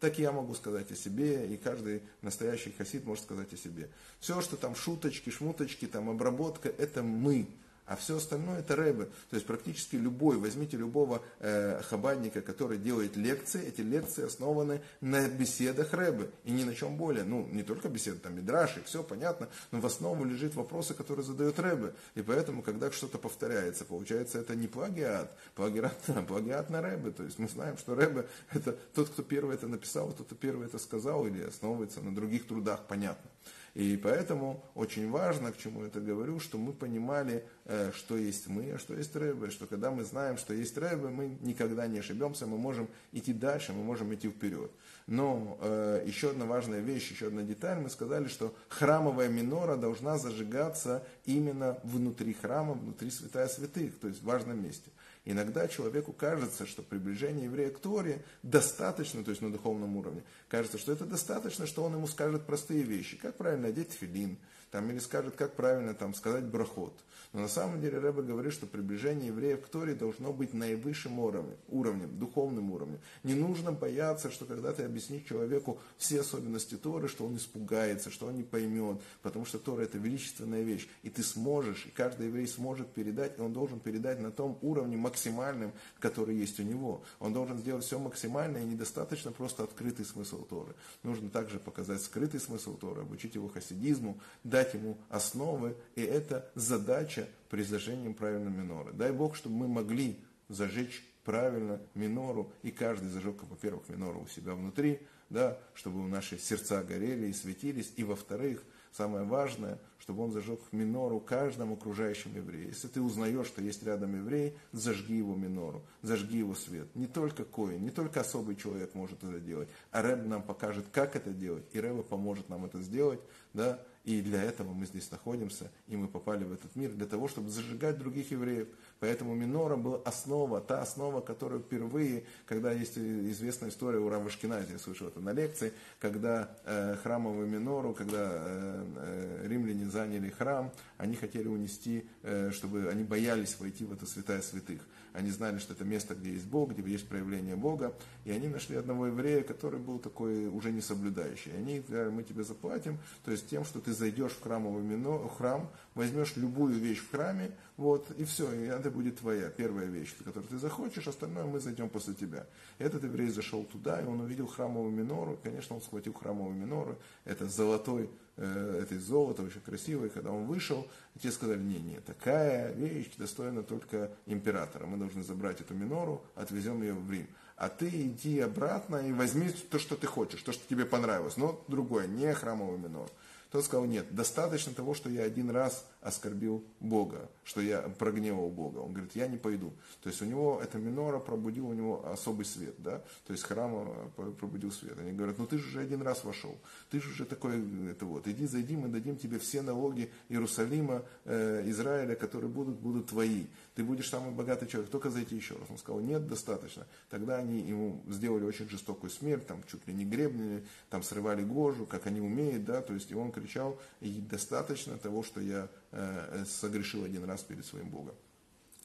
Так 0.00 0.18
я 0.18 0.30
могу 0.30 0.54
сказать 0.54 0.90
о 0.92 0.94
себе, 0.94 1.46
и 1.46 1.56
каждый 1.56 2.02
настоящий 2.20 2.70
хасид 2.70 3.04
может 3.06 3.24
сказать 3.24 3.52
о 3.52 3.56
себе. 3.56 3.88
Все, 4.20 4.40
что 4.42 4.56
там 4.56 4.74
шуточки, 4.74 5.30
шмуточки, 5.30 5.87
там 5.87 6.11
обработка, 6.11 6.68
это 6.68 7.02
мы. 7.02 7.46
А 7.87 7.94
все 7.94 8.16
остальное 8.16 8.59
это 8.59 8.75
рэбы. 8.75 9.11
То 9.31 9.37
есть 9.37 9.46
практически 9.46 9.94
любой, 9.94 10.38
возьмите 10.38 10.77
любого 10.77 11.22
э, 11.38 11.81
хабадника, 11.83 12.42
который 12.42 12.79
делает 12.79 13.16
лекции, 13.16 13.64
эти 13.64 13.81
лекции 13.81 14.25
основаны 14.25 14.83
на 15.01 15.29
беседах 15.29 15.92
рэбы. 15.92 16.31
И 16.44 16.51
ни 16.51 16.64
на 16.64 16.75
чем 16.75 16.96
более. 16.96 17.22
Ну, 17.22 17.46
не 17.46 17.62
только 17.62 17.88
беседы, 17.88 18.18
там 18.18 18.35
мидраши, 18.35 18.83
все 18.85 19.05
понятно, 19.05 19.49
но 19.70 19.81
в 19.81 19.87
основу 19.87 20.25
лежит 20.25 20.57
вопросы, 20.57 20.94
которые 20.94 21.25
задают 21.25 21.61
рэбы. 21.61 21.94
И 22.16 22.22
поэтому, 22.22 22.62
когда 22.62 22.90
что-то 22.90 23.18
повторяется, 23.18 23.85
получается, 23.85 24.40
это 24.40 24.57
не 24.57 24.66
плагиат, 24.66 25.31
плагиат, 25.55 25.96
а 26.09 26.22
плагиат 26.22 26.70
на 26.70 26.83
рэбы. 26.83 27.12
То 27.12 27.22
есть 27.22 27.38
мы 27.38 27.49
знаем, 27.49 27.79
что 27.79 27.94
рэбы 27.94 28.29
это 28.51 28.72
тот, 28.94 29.11
кто 29.11 29.22
первый 29.22 29.55
это 29.55 29.68
написал, 29.68 30.12
тот, 30.12 30.27
кто 30.27 30.35
первый 30.35 30.66
это 30.66 30.79
сказал, 30.79 31.27
или 31.27 31.42
основывается 31.42 32.01
на 32.01 32.12
других 32.12 32.49
трудах, 32.49 32.85
понятно. 32.88 33.31
И 33.76 33.98
поэтому 33.98 34.64
очень 34.74 35.10
важно, 35.10 35.52
к 35.52 35.58
чему 35.58 35.82
я 35.82 35.88
это 35.88 36.00
говорю, 36.00 36.40
что 36.40 36.56
мы 36.56 36.72
понимали, 36.72 37.44
э, 37.66 37.92
что 37.94 38.16
есть 38.16 38.48
мы, 38.48 38.70
а 38.70 38.78
что 38.78 38.94
есть 38.94 39.14
Рэбе, 39.14 39.50
что 39.50 39.66
когда 39.66 39.90
мы 39.90 40.02
знаем, 40.02 40.38
что 40.38 40.54
есть 40.54 40.78
Рэбе, 40.78 41.08
мы 41.08 41.36
никогда 41.42 41.86
не 41.86 41.98
ошибемся, 41.98 42.46
мы 42.46 42.56
можем 42.56 42.88
идти 43.12 43.34
дальше, 43.34 43.74
мы 43.74 43.84
можем 43.84 44.14
идти 44.14 44.30
вперед. 44.30 44.70
Но 45.06 45.58
э, 45.60 46.04
еще 46.06 46.30
одна 46.30 46.46
важная 46.46 46.80
вещь, 46.80 47.10
еще 47.10 47.26
одна 47.26 47.42
деталь, 47.42 47.78
мы 47.78 47.90
сказали, 47.90 48.28
что 48.28 48.56
храмовая 48.70 49.28
минора 49.28 49.76
должна 49.76 50.16
зажигаться 50.16 51.06
именно 51.26 51.78
внутри 51.84 52.32
храма, 52.32 52.72
внутри 52.72 53.10
святая 53.10 53.46
святых, 53.46 53.98
то 54.00 54.08
есть 54.08 54.22
в 54.22 54.24
важном 54.24 54.64
месте. 54.64 54.90
Иногда 55.28 55.66
человеку 55.66 56.12
кажется, 56.12 56.66
что 56.66 56.82
приближение 56.82 57.46
еврея 57.46 57.70
к 57.70 57.80
Торе 57.80 58.24
достаточно, 58.44 59.24
то 59.24 59.30
есть 59.30 59.42
на 59.42 59.50
духовном 59.50 59.96
уровне, 59.96 60.22
кажется, 60.48 60.78
что 60.78 60.92
это 60.92 61.04
достаточно, 61.04 61.66
что 61.66 61.82
он 61.82 61.94
ему 61.94 62.06
скажет 62.06 62.46
простые 62.46 62.84
вещи, 62.84 63.16
как 63.16 63.34
правильно 63.34 63.66
одеть 63.68 63.90
филин, 63.90 64.38
там, 64.76 64.90
или 64.90 64.98
скажет, 64.98 65.36
как 65.36 65.56
правильно 65.56 65.94
там, 65.94 66.12
сказать 66.12 66.44
брахот. 66.44 66.92
Но 67.32 67.40
на 67.40 67.48
самом 67.48 67.80
деле 67.80 67.98
Рэбе 67.98 68.20
говорит, 68.20 68.52
что 68.52 68.66
приближение 68.66 69.28
евреев 69.28 69.62
к 69.62 69.68
Торе 69.68 69.94
должно 69.94 70.34
быть 70.34 70.52
наивысшим 70.52 71.18
уровнем, 71.18 71.56
уровнем, 71.68 72.18
духовным 72.18 72.72
уровнем. 72.72 72.98
Не 73.22 73.34
нужно 73.34 73.72
бояться, 73.72 74.30
что 74.30 74.44
когда 74.44 74.72
ты 74.72 74.82
объяснишь 74.82 75.22
человеку 75.24 75.78
все 75.96 76.20
особенности 76.20 76.76
Торы, 76.76 77.08
что 77.08 77.24
он 77.24 77.36
испугается, 77.36 78.10
что 78.10 78.26
он 78.26 78.36
не 78.36 78.42
поймет, 78.42 79.00
потому 79.22 79.46
что 79.46 79.58
Тора 79.58 79.82
это 79.82 79.96
величественная 79.96 80.62
вещь, 80.62 80.88
и 81.02 81.08
ты 81.08 81.22
сможешь, 81.22 81.86
и 81.86 81.90
каждый 81.90 82.26
еврей 82.26 82.46
сможет 82.46 82.92
передать, 82.92 83.38
и 83.38 83.40
он 83.40 83.54
должен 83.54 83.80
передать 83.80 84.20
на 84.20 84.30
том 84.30 84.58
уровне 84.60 84.98
максимальном, 84.98 85.72
который 86.00 86.36
есть 86.36 86.60
у 86.60 86.64
него. 86.64 87.02
Он 87.18 87.32
должен 87.32 87.56
сделать 87.58 87.84
все 87.84 87.98
максимально, 87.98 88.58
и 88.58 88.64
недостаточно 88.64 89.32
просто 89.32 89.62
открытый 89.62 90.04
смысл 90.04 90.44
Торы. 90.44 90.74
Нужно 91.02 91.30
также 91.30 91.58
показать 91.58 92.02
скрытый 92.02 92.40
смысл 92.40 92.76
Торы, 92.76 93.02
обучить 93.02 93.34
его 93.34 93.48
хасидизму, 93.48 94.18
дать 94.44 94.65
ему 94.74 94.98
основы, 95.09 95.76
и 95.94 96.02
это 96.02 96.50
задача 96.55 97.29
при 97.50 97.62
зажжении 97.62 98.12
правильно 98.12 98.48
миноры. 98.48 98.92
Дай 98.92 99.12
Бог, 99.12 99.37
чтобы 99.37 99.57
мы 99.57 99.68
могли 99.68 100.18
зажечь 100.48 101.05
правильно 101.24 101.81
минору, 101.94 102.52
и 102.62 102.70
каждый 102.70 103.09
зажег, 103.09 103.42
во-первых, 103.42 103.88
минору 103.88 104.20
у 104.20 104.29
себя 104.29 104.55
внутри, 104.55 105.00
да, 105.29 105.59
чтобы 105.74 106.07
наши 106.09 106.38
сердца 106.38 106.83
горели 106.83 107.26
и 107.26 107.33
светились, 107.33 107.92
и 107.96 108.05
во-вторых, 108.05 108.62
самое 108.92 109.24
важное, 109.24 109.79
чтобы 110.07 110.23
он 110.23 110.31
зажег 110.31 110.61
минору 110.71 111.19
каждому 111.19 111.75
окружающему 111.75 112.37
еврею. 112.37 112.69
Если 112.69 112.87
ты 112.87 113.03
узнаешь, 113.03 113.49
что 113.49 113.61
есть 113.61 113.83
рядом 113.83 114.14
еврей, 114.14 114.57
зажги 114.71 115.16
его 115.16 115.35
минору, 115.35 115.83
зажги 116.03 116.38
его 116.38 116.55
свет. 116.55 116.87
Не 116.95 117.09
только 117.09 117.45
коин, 117.45 117.83
не 117.83 117.90
только 117.90 118.21
особый 118.21 118.55
человек 118.55 118.95
может 118.95 119.25
это 119.25 119.40
делать, 119.40 119.69
а 119.90 120.03
Рэб 120.03 120.25
нам 120.27 120.45
покажет, 120.45 120.87
как 120.92 121.16
это 121.16 121.31
делать, 121.31 121.64
и 121.73 121.81
Рэб 121.81 122.07
поможет 122.07 122.49
нам 122.49 122.64
это 122.66 122.81
сделать, 122.83 123.19
да, 123.53 123.81
и 124.07 124.23
для 124.23 124.40
этого 124.40 124.73
мы 124.73 124.87
здесь 124.87 125.11
находимся, 125.11 125.69
и 125.88 125.97
мы 125.97 126.07
попали 126.07 126.45
в 126.45 126.53
этот 126.53 126.77
мир, 126.77 126.92
для 126.92 127.07
того, 127.07 127.27
чтобы 127.27 127.51
зажигать 127.51 127.99
других 127.99 128.31
евреев. 128.31 128.69
Поэтому 129.01 129.35
минора 129.35 129.75
была 129.75 129.99
основа, 130.05 130.61
та 130.61 130.81
основа, 130.81 131.21
которую 131.21 131.61
впервые, 131.61 132.23
когда 132.47 132.71
есть 132.71 132.97
известная 132.97 133.71
история 133.71 133.99
у 133.99 134.09
Рава 134.09 134.31
я 134.31 134.79
слышал 134.79 135.09
это 135.09 135.21
на 135.21 135.33
лекции, 135.33 135.73
когда 135.99 136.57
э, 136.64 136.97
храмовую 137.03 137.49
минору, 137.49 137.95
когда 137.95 138.31
э, 138.31 138.85
э, 138.97 139.47
римляне 139.49 139.87
заняли 139.96 140.28
храм, 140.28 140.72
они 140.98 141.16
хотели 141.16 141.48
унести, 141.48 142.06
э, 142.22 142.50
чтобы 142.52 142.88
они 142.90 143.02
боялись 143.02 143.56
войти 143.59 143.87
в 143.87 143.92
это 143.92 144.04
святая 144.04 144.42
святых. 144.42 144.87
Они 145.14 145.30
знали, 145.30 145.59
что 145.59 145.72
это 145.72 145.85
место, 145.85 146.14
где 146.14 146.32
есть 146.32 146.44
Бог, 146.44 146.72
где 146.72 146.90
есть 146.90 147.09
проявление 147.09 147.56
Бога, 147.56 147.94
и 148.26 148.30
они 148.30 148.48
нашли 148.48 148.76
одного 148.76 149.06
еврея, 149.06 149.42
который 149.42 149.80
был 149.80 149.98
такой 149.98 150.48
уже 150.48 150.70
не 150.70 150.82
соблюдающий. 150.82 151.52
Они 151.56 151.82
мы 152.11 152.22
тебе 152.22 152.44
заплатим, 152.44 152.98
то 153.24 153.30
есть 153.30 153.48
тем, 153.48 153.64
что 153.64 153.80
ты 153.80 153.94
зайдешь 153.94 154.32
в 154.32 154.42
храмовый 154.42 154.82
мино, 154.82 155.26
храм, 155.28 155.70
возьмешь 155.96 156.37
любую 156.37 156.74
вещь 156.74 156.98
в 156.98 157.11
храме, 157.11 157.50
вот, 157.76 158.06
и 158.16 158.24
все, 158.24 158.52
и 158.52 158.66
это 158.66 158.90
будет 158.90 159.18
твоя 159.18 159.48
первая 159.48 159.87
вещь, 159.87 160.14
которую 160.18 160.46
ты 160.48 160.59
захочешь, 160.59 161.09
остальное 161.09 161.44
мы 161.44 161.59
зайдем 161.59 161.88
после 161.88 162.14
тебя. 162.14 162.46
Этот 162.78 163.02
еврей 163.02 163.30
зашел 163.30 163.64
туда, 163.64 164.00
и 164.00 164.04
он 164.04 164.20
увидел 164.20 164.46
храмовую 164.46 164.92
минору, 164.92 165.38
конечно, 165.42 165.74
он 165.74 165.82
схватил 165.82 166.12
храмовую 166.12 166.54
минору, 166.54 166.96
это 167.24 167.46
золотой, 167.48 168.11
э, 168.37 168.80
это 168.82 168.94
из 168.94 169.04
золота, 169.04 169.42
очень 169.42 169.62
красивый, 169.62 170.11
когда 170.11 170.30
он 170.30 170.44
вышел, 170.44 170.87
те 171.20 171.32
сказали, 171.32 171.59
не, 171.59 171.78
не, 171.78 172.00
такая 172.00 172.72
вещь 172.74 173.11
достойна 173.16 173.62
только 173.62 174.11
императора, 174.26 174.87
мы 174.87 174.98
должны 174.98 175.22
забрать 175.22 175.62
эту 175.62 175.74
минору, 175.74 176.22
отвезем 176.35 176.82
ее 176.82 176.92
в 176.92 177.11
Рим. 177.11 177.26
А 177.56 177.70
ты 177.70 177.88
иди 177.88 178.38
обратно 178.40 178.96
и 178.96 179.12
возьми 179.12 179.48
то, 179.70 179.78
что 179.78 179.96
ты 179.96 180.06
хочешь, 180.06 180.42
то, 180.42 180.52
что 180.52 180.68
тебе 180.68 180.85
понравилось, 180.85 181.38
но 181.38 181.64
другое, 181.68 182.06
не 182.06 182.35
храмовую 182.35 182.78
минору. 182.78 183.11
Тот 183.50 183.64
сказал, 183.64 183.87
нет, 183.87 184.06
достаточно 184.14 184.74
того, 184.74 184.94
что 184.94 185.09
я 185.09 185.22
один 185.22 185.50
раз 185.50 185.87
оскорбил 186.00 186.64
Бога, 186.80 187.30
что 187.44 187.61
я 187.61 187.80
прогневал 187.82 188.48
Бога. 188.48 188.78
Он 188.78 188.92
говорит, 188.92 189.14
я 189.14 189.28
не 189.28 189.37
пойду. 189.37 189.72
То 190.02 190.09
есть 190.09 190.20
у 190.20 190.24
него 190.24 190.61
эта 190.62 190.78
минора 190.78 191.18
пробудила 191.18 191.66
у 191.66 191.72
него 191.72 192.09
особый 192.09 192.44
свет, 192.44 192.74
да, 192.78 193.02
то 193.26 193.32
есть 193.32 193.44
храм 193.44 194.11
э, 194.16 194.32
пробудил 194.38 194.72
свет. 194.72 194.98
Они 194.98 195.12
говорят, 195.12 195.38
ну 195.38 195.46
ты 195.46 195.59
же 195.59 195.68
уже 195.68 195.80
один 195.80 196.02
раз 196.02 196.24
вошел, 196.24 196.56
ты 196.90 197.00
же 197.00 197.11
уже 197.11 197.24
такой, 197.24 197.62
это 197.90 198.04
вот, 198.04 198.26
иди 198.26 198.46
зайди, 198.46 198.76
мы 198.76 198.88
дадим 198.88 199.16
тебе 199.16 199.38
все 199.38 199.62
налоги 199.62 200.11
Иерусалима, 200.28 201.04
э, 201.24 201.62
Израиля, 201.66 202.14
которые 202.16 202.50
будут, 202.50 202.76
будут 202.76 203.06
твои. 203.06 203.46
Ты 203.76 203.84
будешь 203.84 204.08
самый 204.08 204.32
богатый 204.32 204.66
человек, 204.66 204.90
только 204.90 205.10
зайти 205.10 205.36
еще 205.36 205.54
раз. 205.54 205.68
Он 205.68 205.76
сказал, 205.76 206.00
нет, 206.00 206.26
достаточно. 206.26 206.86
Тогда 207.10 207.36
они 207.36 207.60
ему 207.60 208.02
сделали 208.08 208.44
очень 208.44 208.66
жестокую 208.70 209.10
смерть, 209.10 209.46
там 209.46 209.62
чуть 209.70 209.86
ли 209.86 209.92
не 209.92 210.06
гребнями, 210.06 210.66
там 210.88 211.02
срывали 211.02 211.44
кожу, 211.44 211.84
как 211.84 212.06
они 212.06 212.22
умеют, 212.22 212.64
да, 212.64 212.80
то 212.80 212.94
есть 212.94 213.10
и 213.10 213.14
он 213.14 213.32
кричал, 213.32 213.78
и 214.00 214.22
достаточно 214.30 214.96
того, 214.96 215.22
что 215.22 215.42
я 215.42 215.68
э, 215.92 216.44
согрешил 216.48 217.04
один 217.04 217.24
раз 217.24 217.42
перед 217.42 217.66
своим 217.66 217.90
Богом. 217.90 218.14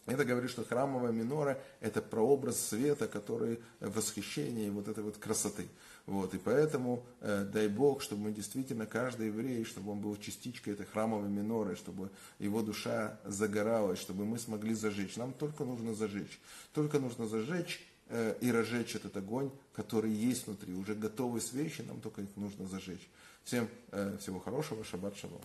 Это 0.07 0.25
говорит, 0.25 0.51
что 0.51 0.65
храмовая 0.65 1.13
минора– 1.13 1.61
это 1.79 2.01
прообраз 2.01 2.59
света, 2.59 3.07
который 3.07 3.61
восхищение 3.79 4.71
вот 4.71 4.89
этой 4.89 5.05
вот 5.05 5.17
красоты. 5.17 5.67
Вот, 6.11 6.33
и 6.33 6.37
поэтому 6.37 7.05
э, 7.21 7.45
дай 7.53 7.69
Бог, 7.69 8.01
чтобы 8.01 8.23
мы 8.23 8.31
действительно, 8.33 8.85
каждый 8.85 9.27
еврей, 9.27 9.63
чтобы 9.63 9.93
он 9.93 10.01
был 10.01 10.17
частичкой 10.17 10.73
этой 10.73 10.85
храмовой 10.85 11.29
миноры, 11.29 11.77
чтобы 11.77 12.09
его 12.37 12.61
душа 12.61 13.17
загоралась, 13.23 13.97
чтобы 13.97 14.25
мы 14.25 14.37
смогли 14.37 14.73
зажечь. 14.73 15.15
Нам 15.15 15.31
только 15.31 15.63
нужно 15.63 15.95
зажечь. 15.95 16.41
Только 16.73 16.99
нужно 16.99 17.27
зажечь 17.27 17.81
э, 18.09 18.35
и 18.41 18.51
разжечь 18.51 18.93
этот 18.93 19.15
огонь, 19.15 19.51
который 19.73 20.11
есть 20.11 20.47
внутри. 20.47 20.73
Уже 20.73 20.95
готовые 20.95 21.41
свечи, 21.41 21.81
нам 21.81 22.01
только 22.01 22.23
их 22.23 22.35
нужно 22.35 22.67
зажечь. 22.67 23.09
Всем 23.45 23.69
э, 23.91 24.17
всего 24.19 24.41
хорошего, 24.41 24.83
шаббат 24.83 25.15
шалом. 25.15 25.39